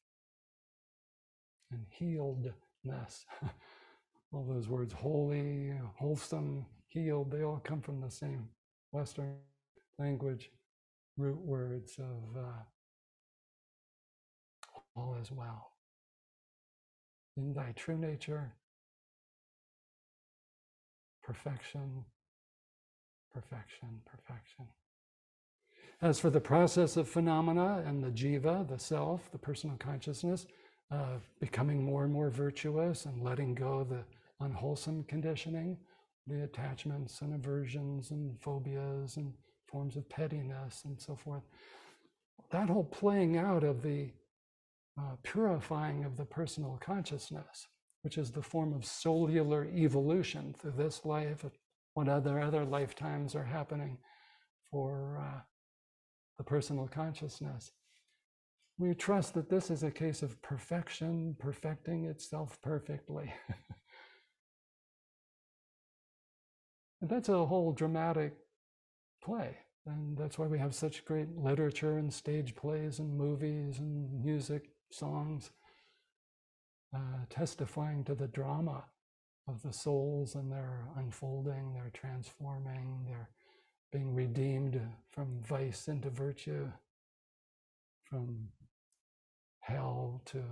[1.72, 3.24] and healedness.
[4.32, 8.48] all those words holy, wholesome, healed, they all come from the same
[8.92, 9.34] Western
[9.98, 10.50] language
[11.16, 12.62] root words of uh,
[14.96, 15.69] all is well
[17.40, 18.52] in thy true nature,
[21.22, 22.04] perfection,
[23.32, 24.66] perfection, perfection.
[26.02, 30.46] As for the process of phenomena and the jiva, the self, the personal consciousness,
[30.90, 34.04] uh, becoming more and more virtuous and letting go the
[34.44, 35.78] unwholesome conditioning,
[36.26, 39.32] the attachments and aversions and phobias and
[39.66, 41.42] forms of pettiness and so forth.
[42.50, 44.10] That whole playing out of the
[44.98, 47.66] uh, purifying of the personal consciousness,
[48.02, 51.44] which is the form of cellular evolution through this life,
[51.94, 53.98] what other other lifetimes are happening
[54.70, 55.40] for uh,
[56.38, 57.72] the personal consciousness.
[58.78, 63.32] We trust that this is a case of perfection, perfecting itself perfectly.
[67.02, 68.32] and that's a whole dramatic
[69.22, 69.58] play.
[69.86, 74.70] And that's why we have such great literature and stage plays and movies and music
[74.90, 75.50] songs
[76.94, 78.84] uh, testifying to the drama
[79.48, 83.28] of the souls and their unfolding, their transforming, their
[83.92, 84.80] being redeemed
[85.10, 86.70] from vice into virtue,
[88.04, 88.48] from
[89.60, 90.42] hell to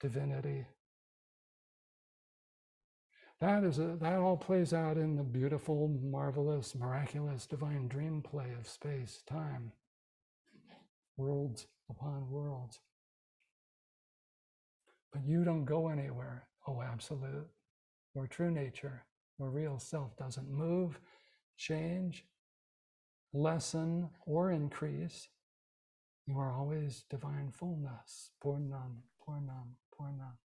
[0.00, 0.66] divinity.
[3.40, 8.52] That is a, that all plays out in the beautiful, marvelous, miraculous, divine dream play
[8.58, 9.72] of space, time,
[11.16, 12.80] worlds upon worlds.
[15.12, 17.48] But you don't go anywhere, oh absolute.
[18.14, 19.04] Your true nature,
[19.38, 20.98] your real self doesn't move,
[21.56, 22.24] change,
[23.32, 25.28] lessen, or increase.
[26.26, 28.30] You are always divine fullness.
[28.42, 30.38] Purnam, Purnam, Purnam.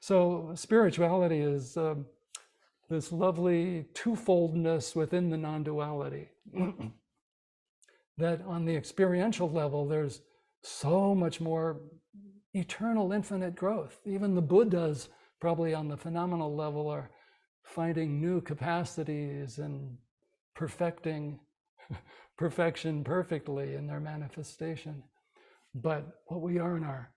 [0.00, 2.06] So spirituality is um,
[2.88, 6.30] this lovely twofoldness within the non-duality.
[8.18, 10.20] that on the experiential level, there's
[10.62, 11.80] so much more
[12.54, 13.98] eternal, infinite growth.
[14.04, 15.08] Even the Buddhas,
[15.40, 17.10] probably on the phenomenal level, are
[17.62, 19.96] finding new capacities and
[20.54, 21.38] perfecting
[22.38, 25.02] perfection perfectly in their manifestation.
[25.74, 27.12] But what we are in our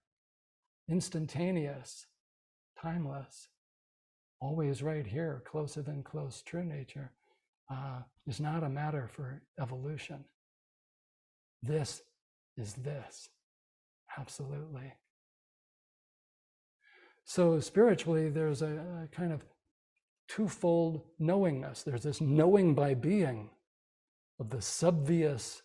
[0.90, 2.06] instantaneous,
[2.80, 3.48] timeless,
[4.40, 7.12] always right here, closer than close true nature,
[7.72, 10.24] uh, is not a matter for evolution.
[11.64, 12.02] This
[12.58, 13.30] is this.
[14.18, 14.94] Absolutely.
[17.24, 19.46] So, spiritually, there's a, a kind of
[20.28, 21.84] twofold knowingness.
[21.84, 23.50] There's this knowing by being
[24.40, 25.62] of the subvious,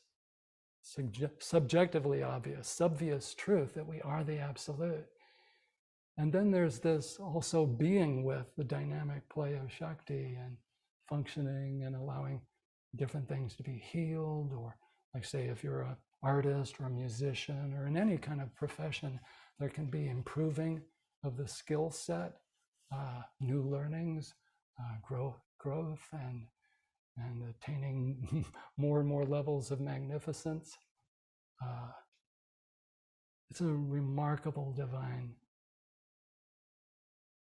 [1.41, 5.07] subjectively obvious, subvious truth that we are the absolute.
[6.17, 10.57] And then there's this also being with the dynamic play of Shakti and
[11.09, 12.41] functioning and allowing
[12.97, 14.77] different things to be healed, or
[15.19, 19.19] like say if you're an artist or a musician or in any kind of profession,
[19.59, 20.81] there can be improving
[21.25, 22.35] of the skill set,
[22.95, 24.35] uh, new learnings,
[24.79, 26.47] uh, growth, growth, and
[27.17, 28.45] and attaining
[28.77, 30.79] more and more levels of magnificence.
[31.61, 31.91] Uh,
[33.51, 35.35] it's a remarkable divine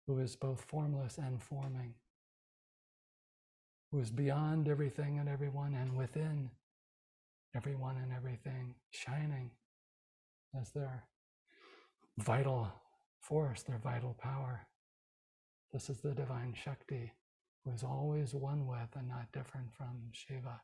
[0.07, 1.93] who is both formless and forming,
[3.91, 6.49] who is beyond everything and everyone and within
[7.57, 9.49] everyone and everything, shining
[10.59, 11.05] as their
[12.19, 12.71] vital
[13.19, 14.67] force, their vital power.
[15.73, 17.11] This is the divine Shakti,
[17.65, 20.61] who is always one with and not different from Shiva.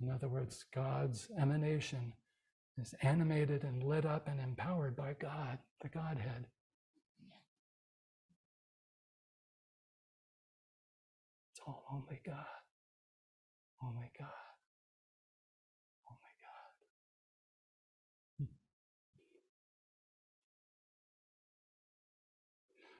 [0.00, 2.12] In other words, God's emanation
[2.78, 6.46] is animated and lit up and empowered by God, the Godhead.
[11.50, 12.44] It's all only God.
[13.82, 14.45] Only God.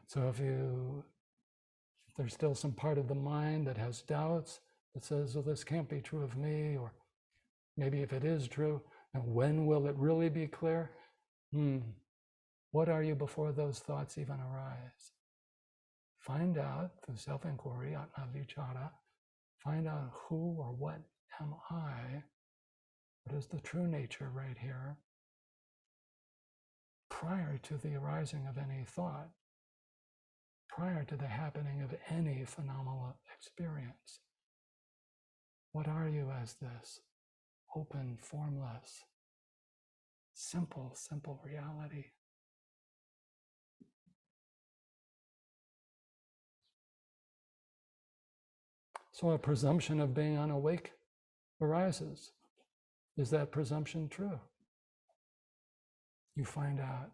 [0.06, 1.04] So if you
[2.08, 4.60] if there's still some part of the mind that has doubts
[4.94, 6.92] that says, well, this can't be true of me, or
[7.76, 8.80] maybe if it is true,
[9.12, 10.90] and when will it really be clear?
[11.52, 11.78] Hmm.
[12.70, 15.12] What are you before those thoughts even arise?
[16.20, 18.90] Find out through self inquiry, atma
[19.58, 21.00] find out who or what
[21.40, 22.22] am I?
[23.24, 24.96] What is the true nature right here?
[27.08, 29.28] Prior to the arising of any thought,
[30.68, 34.20] prior to the happening of any phenomenal experience.
[35.72, 37.00] What are you as this?
[37.74, 39.04] Open, formless,
[40.32, 42.06] simple, simple reality.
[49.12, 50.92] So a presumption of being unawake
[51.60, 52.32] arises.
[53.16, 54.38] Is that presumption true?
[56.34, 57.12] You find out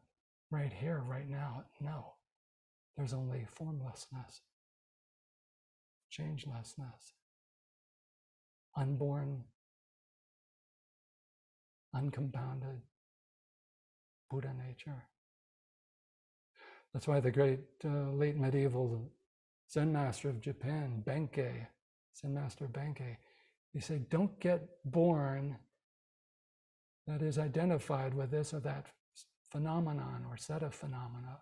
[0.50, 2.14] right here, right now, no.
[2.96, 4.42] There's only formlessness,
[6.10, 7.14] changelessness,
[8.76, 9.44] unborn,
[11.94, 12.82] uncompounded
[14.30, 15.04] Buddha nature.
[16.92, 19.10] That's why the great uh, late medieval
[19.70, 21.66] Zen master of Japan, Bankei,
[22.14, 23.16] Zen master Bankei,
[23.72, 25.56] he said, don't get born
[27.06, 28.86] that is identified with this or that
[29.50, 31.38] phenomenon or set of phenomena.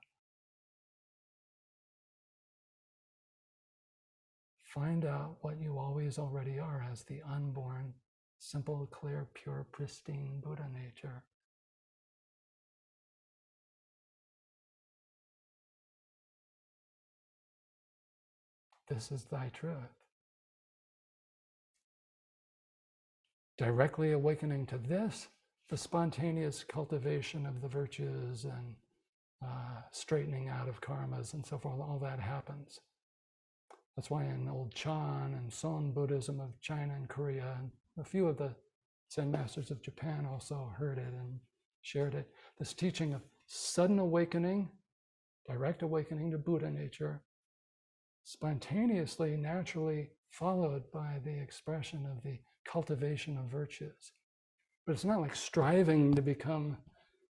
[4.74, 7.92] Find out what you always already are as the unborn,
[8.38, 11.24] simple, clear, pure, pristine Buddha nature.
[18.88, 19.74] This is thy truth.
[23.58, 25.26] Directly awakening to this,
[25.68, 28.76] the spontaneous cultivation of the virtues and
[29.44, 32.78] uh, straightening out of karmas and so forth, all that happens.
[33.96, 38.28] That's why in old Chan and Son Buddhism of China and Korea, and a few
[38.28, 38.54] of the
[39.12, 41.40] Zen masters of Japan also heard it and
[41.82, 42.28] shared it.
[42.58, 44.70] This teaching of sudden awakening,
[45.46, 47.22] direct awakening to Buddha nature,
[48.24, 54.12] spontaneously, naturally followed by the expression of the cultivation of virtues.
[54.86, 56.76] But it's not like striving to become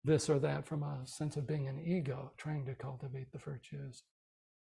[0.04, 4.02] this or that from a sense of being an ego, trying to cultivate the virtues.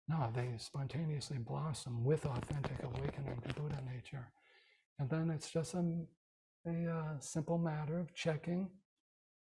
[0.09, 4.33] No, they spontaneously blossom with authentic awakening to Buddha nature.
[4.99, 5.85] And then it's just a,
[6.67, 8.71] a uh, simple matter of checking,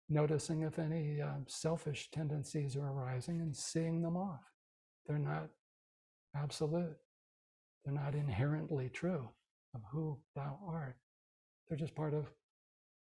[0.09, 4.51] noticing if any uh, selfish tendencies are arising and seeing them off.
[5.07, 5.47] They're not
[6.35, 6.97] absolute,
[7.85, 9.29] they're not inherently true
[9.73, 10.97] of who thou art.
[11.67, 12.25] They're just part of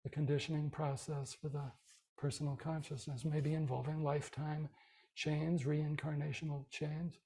[0.03, 1.71] the conditioning process for the
[2.15, 4.69] personal consciousness, maybe involving lifetime
[5.15, 7.17] chains, reincarnational chains.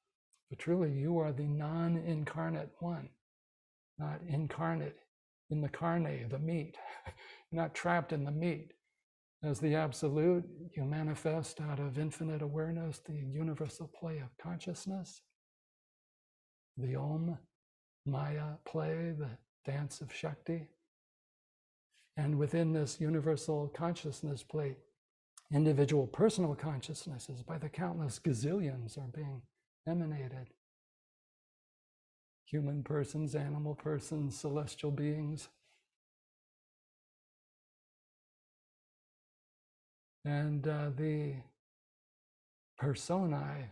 [0.49, 3.09] But truly, you are the non incarnate one,
[3.97, 4.97] not incarnate
[5.49, 6.77] in the carne, the meat,
[7.51, 8.73] not trapped in the meat.
[9.41, 10.43] As the absolute,
[10.75, 15.21] you manifest out of infinite awareness the universal play of consciousness,
[16.77, 17.37] the Om
[18.05, 19.29] Maya play, the
[19.65, 20.67] dance of Shakti.
[22.17, 24.75] And within this universal consciousness play,
[25.53, 29.41] individual personal consciousnesses by the countless gazillions are being
[29.89, 30.47] emanated.
[32.45, 35.49] Human persons, animal persons, celestial beings.
[40.25, 41.33] And uh, the
[42.77, 43.69] personae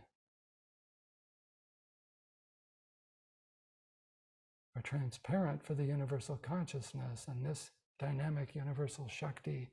[4.76, 9.69] are transparent for the universal consciousness and this dynamic universal Shakti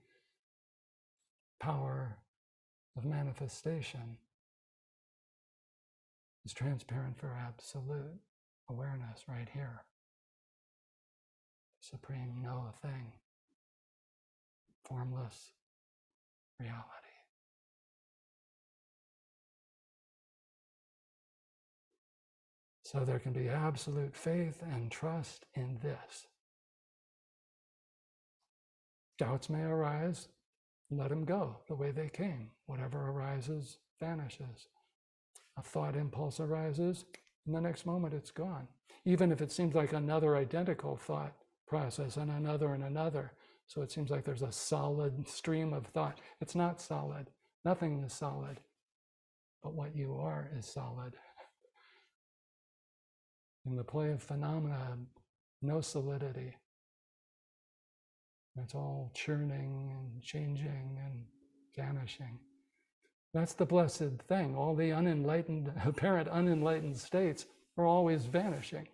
[1.61, 2.17] power
[2.97, 4.17] of manifestation
[6.45, 8.21] is transparent for absolute
[8.69, 9.83] awareness right here.
[11.81, 13.13] Supreme no thing,
[14.85, 15.53] formless
[16.61, 16.83] reality.
[22.85, 26.27] So there can be absolute faith and trust in this.
[29.19, 30.29] Doubts may arise,
[30.91, 32.51] let them go the way they came.
[32.67, 34.69] Whatever arises vanishes.
[35.57, 37.05] A thought impulse arises,
[37.47, 38.69] and the next moment it's gone.
[39.05, 41.35] Even if it seems like another identical thought
[41.67, 43.33] process and another and another.
[43.67, 46.21] So it seems like there's a solid stream of thought.
[46.41, 47.31] It's not solid.
[47.65, 48.61] Nothing is solid.
[49.63, 51.15] But what you are is solid.
[53.67, 54.99] In the play of phenomena,
[55.63, 56.55] no solidity.
[58.57, 61.25] It's all churning and changing and
[61.75, 62.39] vanishing.
[63.35, 64.55] That's the blessed thing.
[64.55, 67.47] All the unenlightened, apparent unenlightened states
[67.77, 68.87] are always vanishing.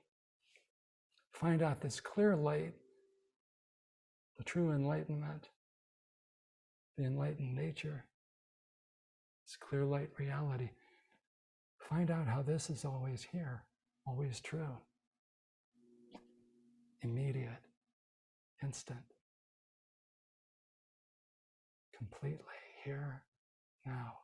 [1.32, 2.72] Find out this clear light,
[4.38, 5.50] the true enlightenment,
[6.96, 8.06] the enlightened nature,
[9.46, 10.70] this clear light reality.
[11.78, 13.64] Find out how this is always here,
[14.06, 14.78] always true,
[17.02, 17.62] immediate,
[18.62, 19.04] instant
[22.00, 22.38] completely
[22.82, 23.22] here
[23.84, 24.14] now.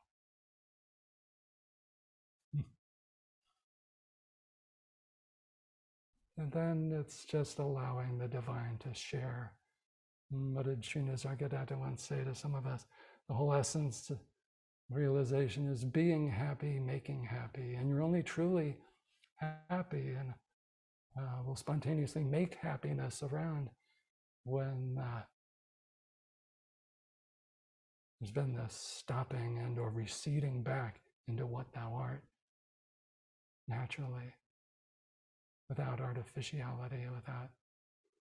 [6.38, 9.52] And then it's just allowing the divine to share.
[10.30, 12.84] What did Sri Nisargadatta once say to some of us?
[13.28, 14.10] The whole essence
[14.90, 17.74] realization is being happy, making happy.
[17.74, 18.76] And you're only truly
[19.68, 20.34] happy and
[21.18, 23.70] uh, will spontaneously make happiness around
[24.44, 25.22] when uh,
[28.20, 32.22] there's been this stopping and or receding back into what thou art
[33.68, 34.34] naturally,
[35.68, 37.50] without artificiality, without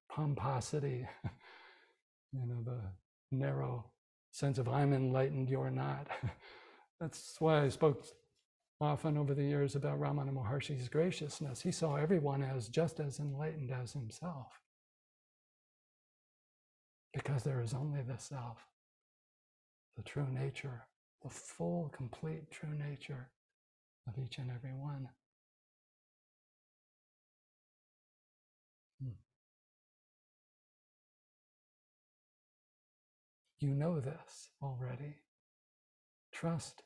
[0.09, 1.07] pomposity,
[2.33, 2.81] you know, the
[3.31, 3.85] narrow
[4.31, 6.07] sense of I'm enlightened, you're not.
[6.99, 8.05] That's why I spoke
[8.81, 11.61] often over the years about Ramana Maharshi's graciousness.
[11.61, 14.59] He saw everyone as just as enlightened as himself.
[17.13, 18.65] Because there is only the self
[19.95, 20.85] the true nature,
[21.23, 23.29] the full, complete true nature
[24.07, 25.07] of each and every one.
[33.65, 35.15] You know this already.
[36.31, 36.83] Trust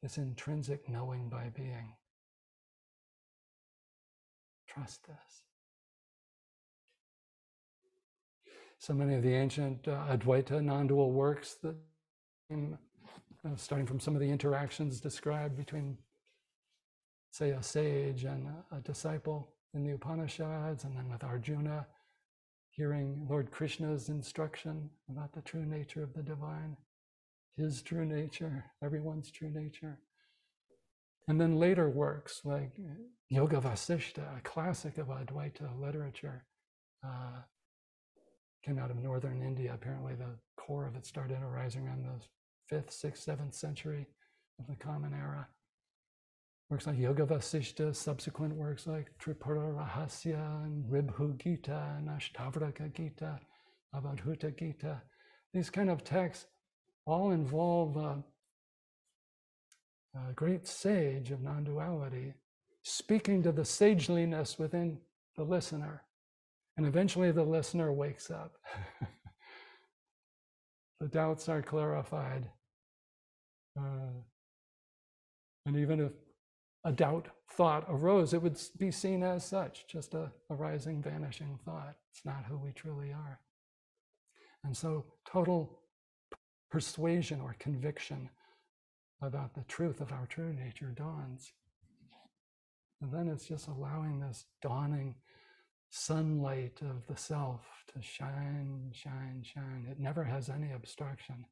[0.00, 1.94] this intrinsic knowing by being.
[4.68, 5.42] Trust this.
[8.78, 11.74] So many of the ancient uh, Advaita non dual works that
[12.52, 15.98] uh, starting from some of the interactions described between,
[17.32, 21.88] say, a sage and a disciple in the Upanishads, and then with Arjuna,
[22.76, 26.76] hearing Lord Krishna's instruction about the true nature of the divine,
[27.56, 30.00] his true nature, everyone's true nature.
[31.28, 32.72] And then later works like
[33.30, 36.44] Yoga Vasishta, a classic of Advaita literature,
[37.06, 37.42] uh,
[38.64, 39.72] came out of northern India.
[39.74, 42.20] Apparently, the core of it started arising around the
[42.68, 44.06] fifth, sixth, seventh century
[44.58, 45.46] of the Common Era.
[46.74, 53.38] Works like Yoga Vasishta, subsequent works like Tripura Rahasya and Ribhu Gita and Ashtavakra Gita,
[53.94, 55.00] Avadhuta Gita.
[55.52, 56.46] These kind of texts
[57.06, 58.24] all involve a,
[60.18, 62.34] a great sage of non duality
[62.82, 64.98] speaking to the sageliness within
[65.36, 66.02] the listener.
[66.76, 68.56] And eventually the listener wakes up.
[71.00, 72.50] the doubts are clarified.
[73.78, 74.10] Uh,
[75.66, 76.10] and even if
[76.84, 81.96] a doubt thought arose, it would be seen as such, just a rising, vanishing thought.
[82.10, 83.40] It's not who we truly are.
[84.64, 85.80] And so, total
[86.70, 88.28] persuasion or conviction
[89.22, 91.52] about the truth of our true nature dawns.
[93.00, 95.16] And then it's just allowing this dawning
[95.90, 97.60] sunlight of the self
[97.94, 99.86] to shine, shine, shine.
[99.90, 101.44] It never has any obstruction.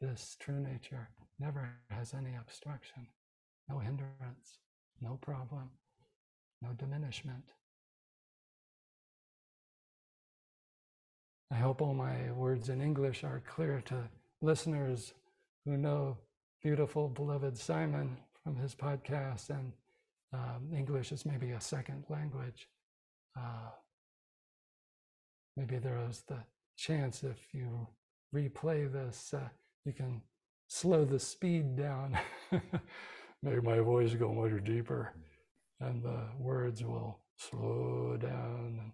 [0.00, 1.08] This true nature
[1.38, 3.06] never has any obstruction,
[3.68, 4.58] no hindrance,
[5.00, 5.70] no problem,
[6.62, 7.44] no diminishment.
[11.50, 14.08] I hope all my words in English are clear to
[14.42, 15.14] listeners
[15.64, 16.18] who know
[16.62, 19.72] beautiful, beloved Simon from his podcast and
[20.32, 22.68] um, English is maybe a second language.
[23.38, 23.70] Uh,
[25.56, 26.38] maybe there is the
[26.76, 27.86] chance if you
[28.34, 29.48] replay this, uh,
[29.84, 30.22] you can
[30.68, 32.18] slow the speed down,
[33.42, 35.14] make my voice go much deeper,
[35.80, 38.80] and the words will slow down.
[38.80, 38.92] And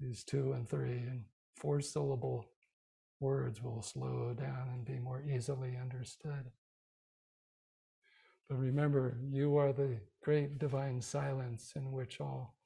[0.00, 1.24] these two and three and
[1.56, 2.46] four syllable
[3.20, 6.50] words will slow down and be more easily understood.
[8.48, 12.56] But remember, you are the great divine silence in which all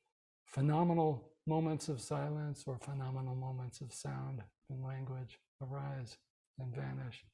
[0.45, 6.17] phenomenal moments of silence or phenomenal moments of sound and language arise
[6.59, 7.25] and vanish.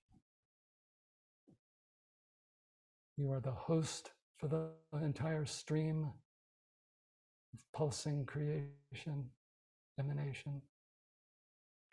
[3.16, 4.68] You are the host for the
[5.01, 6.10] entire stream
[7.55, 9.30] of pulsing creation,
[9.98, 10.60] emanation,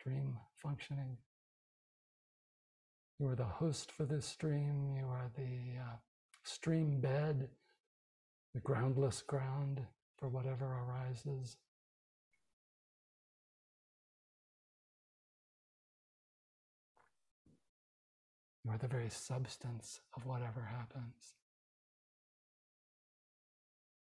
[0.04, 1.16] dream functioning.
[3.20, 4.96] You are the host for this stream.
[4.96, 5.96] You are the uh,
[6.42, 7.48] stream bed,
[8.52, 9.80] the groundless ground
[10.18, 11.56] for whatever arises.
[18.64, 21.34] You are the very substance of whatever happens.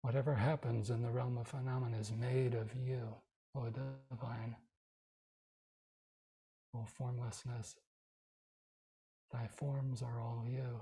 [0.03, 3.15] Whatever happens in the realm of phenomena is made of you,
[3.55, 4.57] O divine.
[6.75, 7.77] O formlessness,
[9.33, 10.81] thy forms are all you.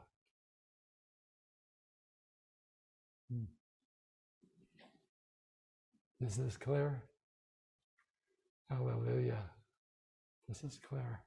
[3.31, 3.45] Hmm.
[6.25, 7.03] Is this clear?
[8.71, 9.43] Hallelujah.
[10.49, 11.21] This is clear.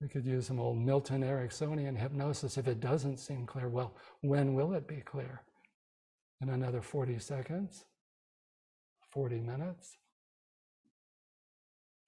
[0.00, 3.68] We could use some old Milton Ericksonian hypnosis if it doesn't seem clear.
[3.68, 5.42] Well, when will it be clear?
[6.42, 7.84] In another 40 seconds?
[9.10, 9.96] 40 minutes?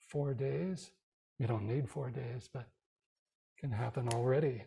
[0.08, 0.90] Four days?
[1.38, 2.68] We don't need four days, but
[3.56, 4.64] it can happen already.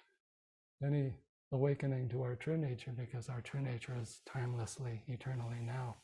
[0.82, 1.12] Any
[1.52, 5.96] awakening to our true nature because our true nature is timelessly, eternally now.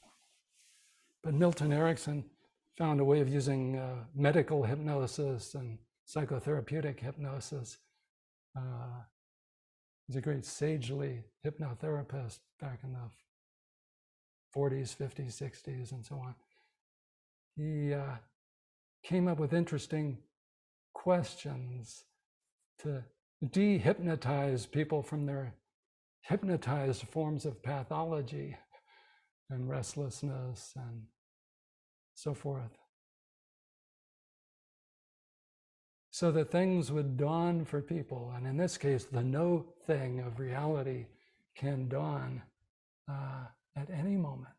[1.22, 2.24] But Milton Erickson
[2.76, 7.78] found a way of using uh, medical hypnosis and psychotherapeutic hypnosis.
[8.56, 9.02] Uh,
[10.06, 13.10] he's a great sagely hypnotherapist back in the
[14.56, 16.34] 40s, 50s, 60s, and so on.
[17.56, 18.16] He uh,
[19.02, 20.18] came up with interesting
[20.94, 22.04] questions
[22.80, 23.02] to
[23.44, 25.54] dehypnotize people from their
[26.22, 28.56] hypnotized forms of pathology
[29.50, 31.02] and restlessness and
[32.14, 32.81] so forth.
[36.22, 38.32] So that things would dawn for people.
[38.36, 41.06] And in this case, the no thing of reality
[41.56, 42.40] can dawn
[43.10, 44.54] uh, at any moment.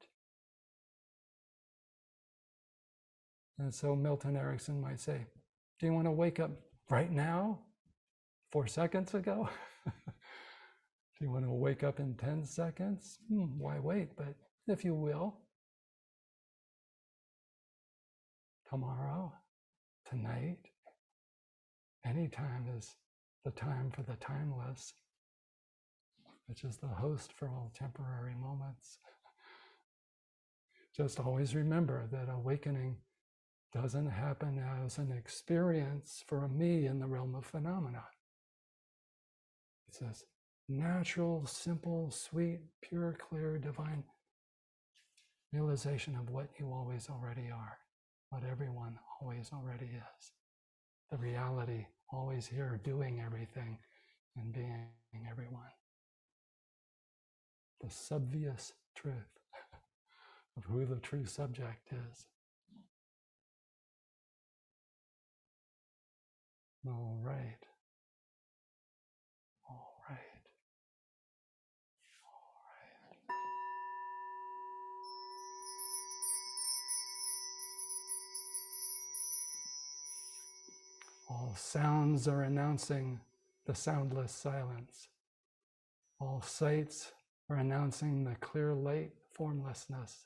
[3.59, 5.25] And so Milton Erickson might say,
[5.79, 6.51] Do you want to wake up
[6.89, 7.59] right now?
[8.51, 9.47] four seconds ago?
[9.85, 9.93] Do
[11.21, 13.19] you want to wake up in 10 seconds?
[13.29, 14.09] Hmm, why wait?
[14.17, 14.35] But
[14.67, 15.37] if you will,
[18.69, 19.31] tomorrow,
[20.09, 20.59] tonight,
[22.05, 22.95] anytime is
[23.43, 24.93] the time for the timeless,
[26.47, 28.99] which is the host for all temporary moments.
[30.95, 32.97] Just always remember that awakening
[33.73, 38.03] doesn't happen as an experience for a me in the realm of phenomena.
[39.87, 40.25] It's this
[40.69, 44.03] natural, simple, sweet, pure, clear, divine
[45.51, 47.77] realization of what you always already are,
[48.29, 50.31] what everyone always already is.
[51.11, 53.77] The reality always here doing everything
[54.35, 54.87] and being
[55.29, 55.71] everyone.
[57.81, 59.15] The subvious truth
[60.57, 62.25] of who the true subject is.
[66.87, 67.62] All right.
[81.33, 83.19] All sounds are announcing
[83.65, 85.07] the soundless silence.
[86.19, 87.11] All sights
[87.49, 90.25] are announcing the clear light formlessness.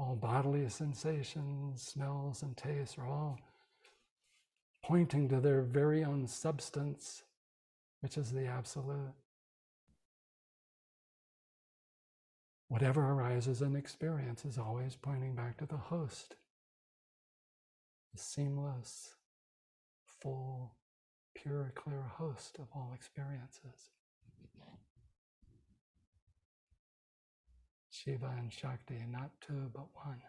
[0.00, 3.38] All bodily sensations, smells, and tastes are all
[4.82, 7.22] pointing to their very own substance,
[8.00, 9.14] which is the absolute.
[12.66, 16.34] Whatever arises in experience is always pointing back to the host
[18.12, 19.14] the seamless,
[20.20, 20.74] full,
[21.34, 23.90] pure, clear host of all experiences.
[27.90, 30.22] Shiva and Shakti, not two but one.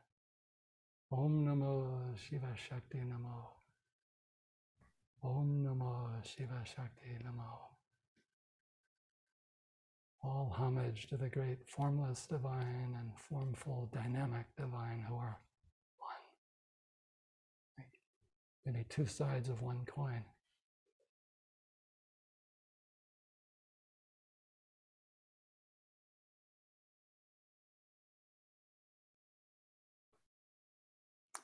[1.11, 3.45] Om Namo Shiva Shakti Namo.
[5.23, 7.59] Om Namo Shiva Shakti Namo.
[10.23, 15.37] All homage to the great formless divine and formful dynamic divine who are
[18.71, 20.23] Maybe two sides of one coin.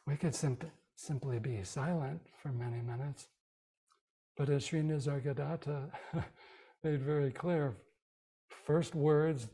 [0.06, 3.28] We could simp- simply be silent for many minutes.
[4.38, 5.90] But as Sri Nisargadatta
[6.84, 7.76] made very clear,
[8.50, 9.48] first words,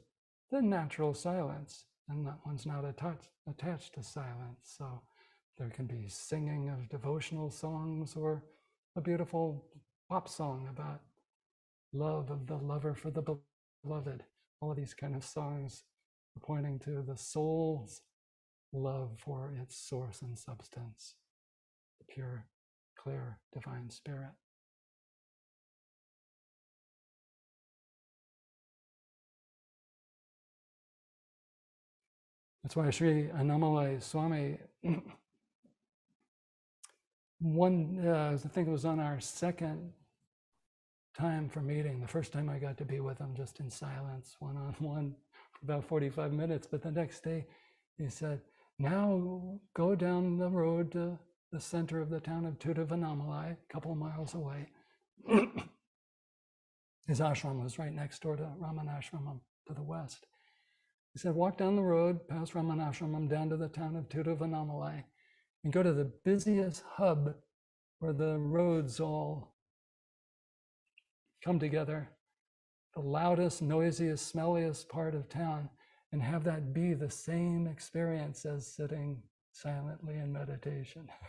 [0.52, 1.86] then natural silence.
[2.10, 4.60] And that one's not attached, attached to silence.
[4.64, 5.02] So
[5.62, 8.44] there can be singing of devotional songs or
[8.96, 9.64] a beautiful
[10.10, 11.02] pop song about
[11.94, 13.22] love of the lover for the
[13.84, 14.24] beloved.
[14.60, 15.84] All of these kind of songs
[16.36, 18.02] are pointing to the soul's
[18.74, 21.14] love for its source and substance,
[22.00, 22.48] the pure,
[22.98, 24.32] clear, divine spirit.
[32.64, 34.58] That's why Sri Annamalai Swami,
[37.42, 39.92] one, uh, I think it was on our second
[41.18, 44.36] time for meeting, the first time I got to be with him just in silence,
[44.40, 45.16] one on one,
[45.54, 46.68] for about 45 minutes.
[46.70, 47.46] But the next day,
[47.98, 48.42] he said,
[48.80, 51.18] now go down the road to
[51.52, 54.70] the center of the town of Tiruvannamalai, a couple of miles away.
[57.08, 60.28] His ashram was right next door to Ramanashramam to the west.
[61.14, 65.04] He said, walk down the road past Ramanashramam down to the town of Tiruvannamalai
[65.64, 67.36] and go to the busiest hub
[68.00, 69.54] where the roads all
[71.44, 72.10] come together,
[72.96, 75.70] the loudest, noisiest, smelliest part of town
[76.12, 79.22] and have that be the same experience as sitting
[79.52, 81.08] silently in meditation.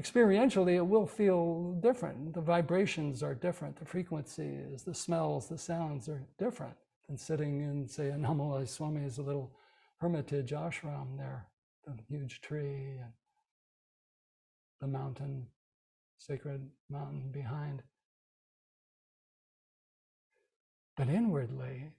[0.00, 2.32] Experientially, it will feel different.
[2.32, 3.76] The vibrations are different.
[3.76, 6.76] The frequencies, the smells, the sounds are different
[7.08, 9.52] than sitting in, say, Annamalai Swami's little
[10.00, 11.46] hermitage ashram there,
[11.86, 13.12] the huge tree and
[14.80, 15.46] the mountain,
[16.18, 17.82] sacred mountain behind.
[20.96, 21.92] But inwardly,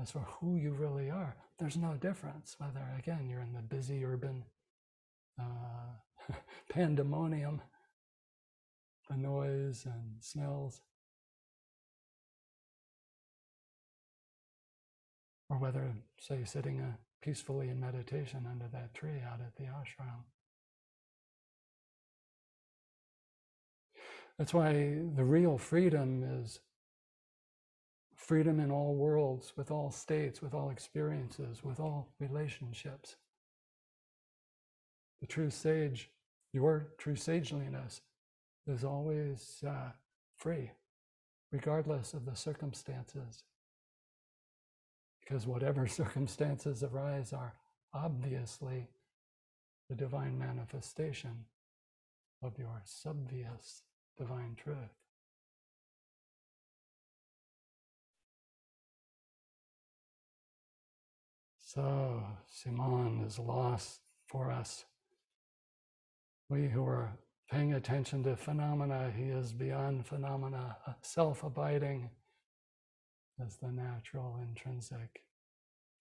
[0.00, 4.04] as for who you really are, there's no difference whether, again, you're in the busy
[4.04, 4.44] urban
[5.40, 6.34] uh,
[6.70, 7.60] pandemonium,
[9.10, 10.82] the noise and smells,
[15.50, 16.92] or whether, say, sitting uh,
[17.22, 20.24] peacefully in meditation under that tree out at the ashram.
[24.38, 24.72] That's why
[25.16, 26.60] the real freedom is
[28.14, 33.16] freedom in all worlds, with all states, with all experiences, with all relationships.
[35.20, 36.10] The true sage,
[36.52, 38.02] your true sageliness,
[38.66, 39.90] is always uh,
[40.36, 40.70] free,
[41.50, 43.44] regardless of the circumstances.
[45.28, 47.54] Because whatever circumstances arise are
[47.92, 48.88] obviously
[49.88, 51.44] the divine manifestation
[52.42, 53.82] of your subvious
[54.16, 54.76] divine truth.
[61.58, 64.86] So, Simon is lost for us.
[66.48, 67.18] We who are
[67.50, 72.08] paying attention to phenomena, he is beyond phenomena, self abiding
[73.44, 75.22] as the natural, intrinsic,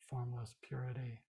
[0.10, 1.20] formless purity.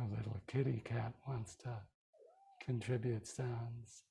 [0.00, 1.82] A little kitty cat wants to
[2.60, 4.04] contribute sounds.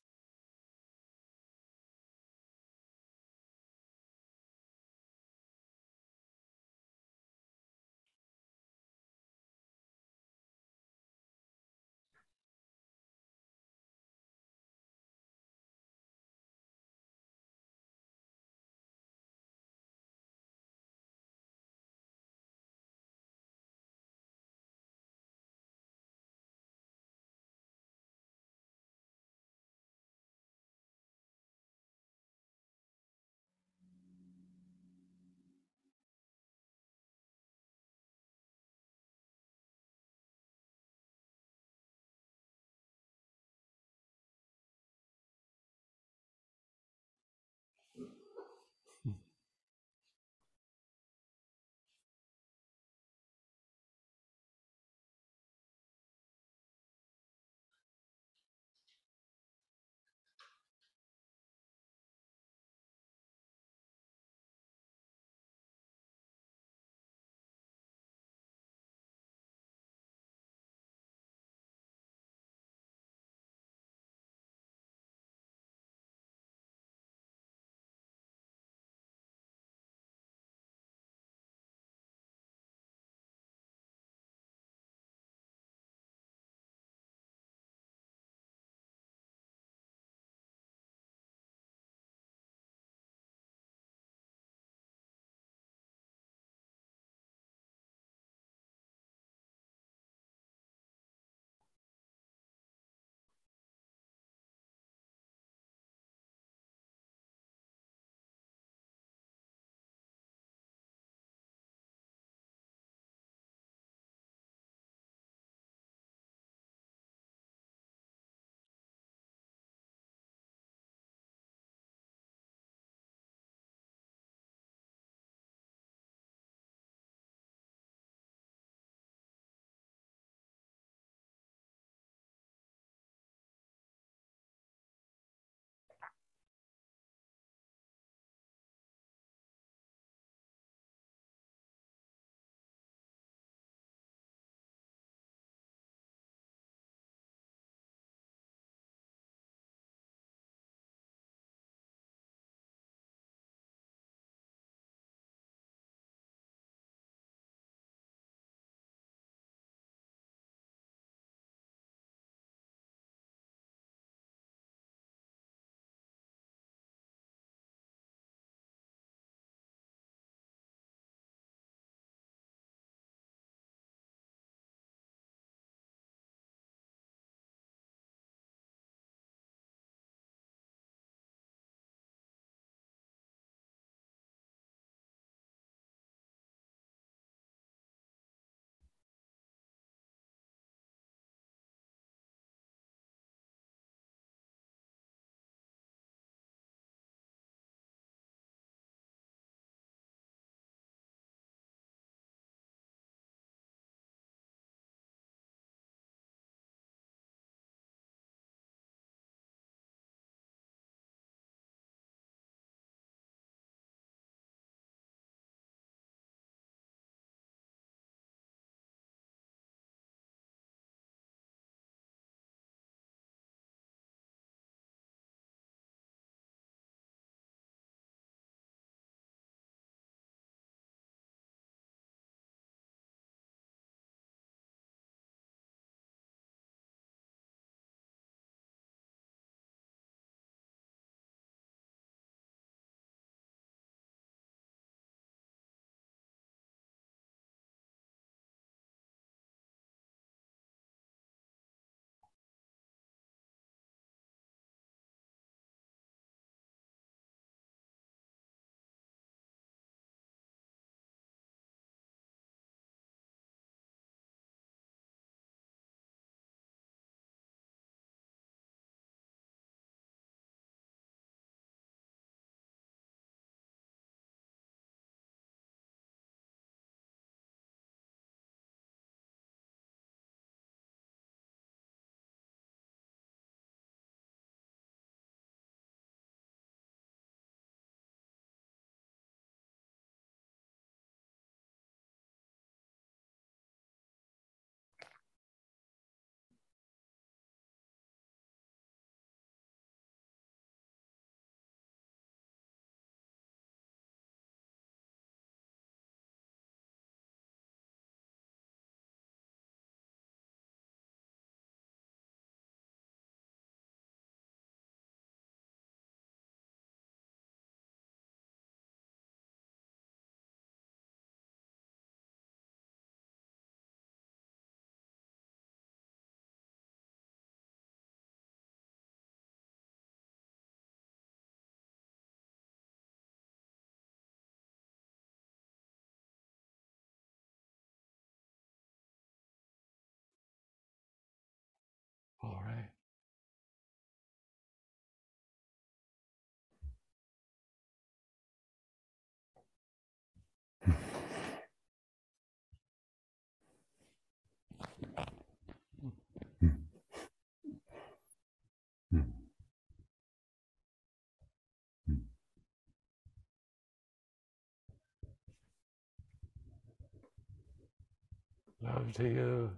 [368.88, 369.70] Love to you,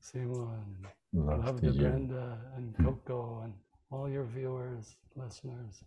[0.00, 0.86] Simon.
[1.12, 1.78] Love, Love to to.
[1.78, 2.84] Brenda and hmm.
[2.84, 3.54] Coco and
[3.90, 5.84] all your viewers, listeners.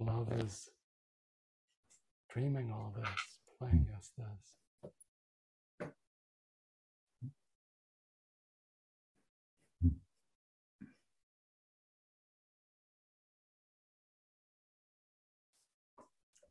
[0.00, 0.70] Love is
[2.30, 3.08] dreaming all this,
[3.58, 3.96] playing hmm.
[3.96, 4.59] us this.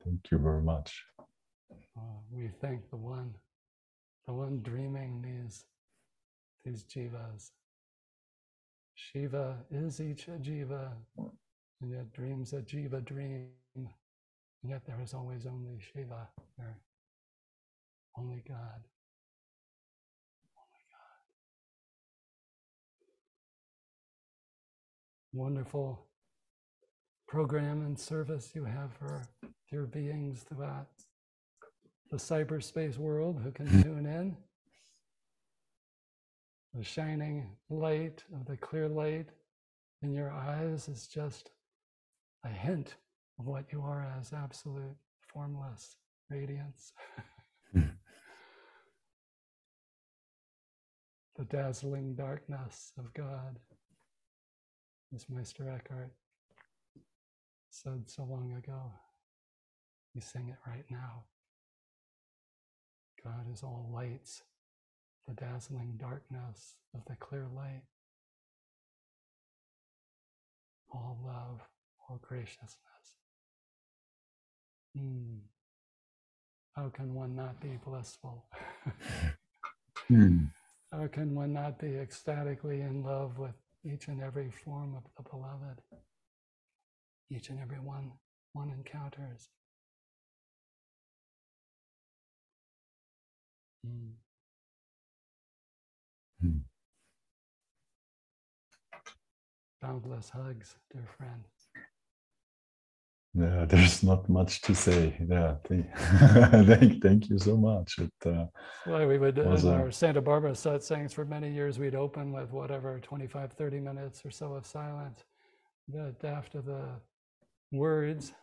[0.10, 1.04] Thank you very much.
[1.96, 3.36] Uh, we thank the one,
[4.26, 5.66] the one dreaming these,
[6.66, 7.52] these jivas.
[8.96, 13.88] Shiva is each jiva, and yet dreams a jiva dream, and
[14.64, 16.28] yet there is always only Shiva,
[16.58, 16.80] there,
[18.18, 18.82] only God.
[20.58, 21.20] Only God.
[25.34, 26.08] Wonderful
[27.28, 29.22] program and service you have for
[29.70, 30.88] dear beings throughout
[32.10, 34.36] the cyberspace world who can tune in.
[36.74, 39.30] The shining light of the clear light
[40.02, 41.52] in your eyes is just
[42.44, 42.96] a hint
[43.40, 44.96] of what you are as absolute
[45.28, 45.98] formless
[46.30, 46.94] radiance.
[47.74, 47.82] Hmm.
[51.38, 53.60] the dazzling darkness of God,
[55.14, 56.12] as Meister Eckhart
[57.70, 58.92] said so long ago.
[60.20, 61.24] We sing it right now.
[63.24, 64.42] God is all lights,
[65.26, 67.84] the dazzling darkness of the clear light,
[70.92, 71.62] all love,
[72.02, 72.76] all graciousness.
[74.94, 75.38] Hmm.
[76.76, 78.44] How can one not be blissful?
[80.10, 80.48] Hmm.
[80.92, 83.56] How can one not be ecstatically in love with
[83.86, 85.80] each and every form of the beloved?
[87.32, 88.12] Each and every one
[88.52, 89.48] one encounters.
[93.90, 94.12] Mm.
[96.42, 96.58] Hmm.
[99.82, 101.44] Boundless hugs, dear friend.
[103.34, 105.16] Yeah, there's not much to say.
[105.28, 105.86] Yeah, thank,
[106.68, 108.00] thank, thank you so much.
[108.00, 108.46] It, uh,
[108.86, 112.32] Well, we would, Was, in uh, our Santa Barbara satsangs for many years, we'd open
[112.32, 115.24] with whatever, 25, 30 minutes or so of silence.
[115.88, 117.00] But after the
[117.72, 118.34] words,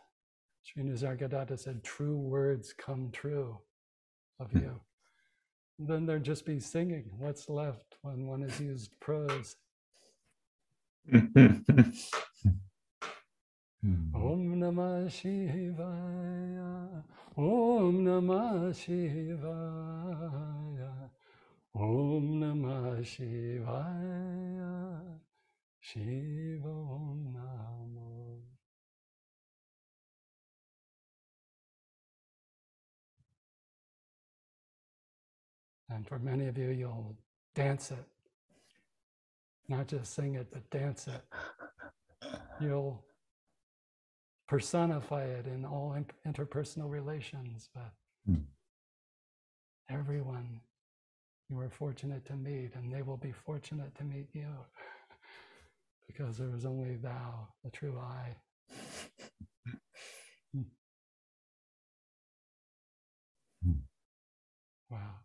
[0.63, 3.57] Sri Nisargadatta said, true words come true
[4.39, 4.59] of Hmm.
[4.59, 4.81] you.
[5.79, 7.11] Then there'd just be singing.
[7.17, 9.55] What's left when one has used prose?
[13.83, 14.09] Hmm.
[14.15, 17.03] Om Namah Shivaya.
[17.37, 19.51] Om Namah Shivaya.
[21.75, 24.73] Om Namah Shivaya.
[25.79, 28.06] Shiva Om Namo.
[35.97, 37.17] And for many of you, you'll
[37.55, 38.05] dance it.
[39.67, 41.23] Not just sing it, but dance it.
[42.61, 43.03] You'll
[44.47, 47.93] personify it in all interpersonal relations, but
[48.27, 48.43] Hmm.
[49.89, 50.61] everyone
[51.49, 54.53] you are fortunate to meet, and they will be fortunate to meet you
[56.07, 58.35] because there is only thou, the true I.
[60.53, 60.61] Hmm.
[64.91, 65.16] Wow.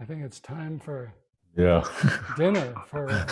[0.00, 1.12] I think it's time for
[1.56, 1.82] yeah.
[2.36, 3.08] dinner for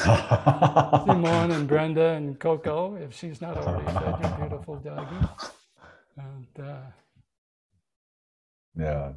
[1.06, 5.26] Simon and Brenda and Coco, if she's not already fed your beautiful doggy.
[6.16, 6.80] And uh,
[8.76, 9.12] yeah.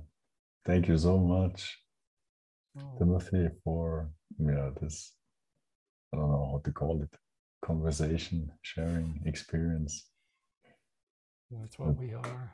[0.65, 1.77] Thank you so much,
[2.77, 5.13] oh, Timothy, for yeah this.
[6.13, 7.15] I don't know how to call it.
[7.63, 10.09] Conversation, sharing, experience.
[11.49, 12.51] that's what we are.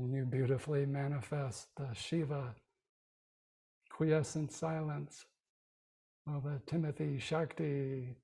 [0.00, 2.54] And you beautifully manifest the Shiva
[3.90, 5.26] quiescent silence
[6.24, 8.16] while the Timothy Shakti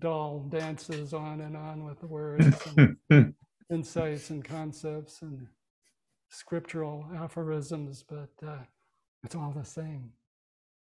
[0.00, 2.56] doll dances on and on with the words
[3.08, 3.34] and
[3.70, 5.46] insights and concepts and
[6.28, 8.58] scriptural aphorisms, but uh,
[9.22, 10.10] it's all the same.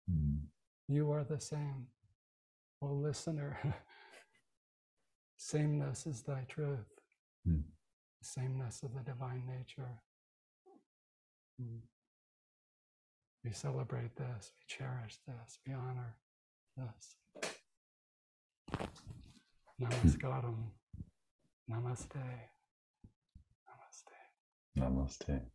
[0.09, 0.37] Hmm.
[0.87, 1.85] You are the same.
[2.81, 3.59] O listener,
[5.37, 6.89] sameness is thy truth,
[7.45, 7.59] Hmm.
[8.23, 10.01] sameness of the divine nature.
[11.61, 11.79] Mm.
[13.43, 16.15] We celebrate this, we cherish this, we honor
[16.77, 17.15] this.
[19.81, 20.71] Namaskaram.
[21.69, 22.25] Namaste.
[23.67, 24.17] Namaste.
[24.77, 25.45] Namaste.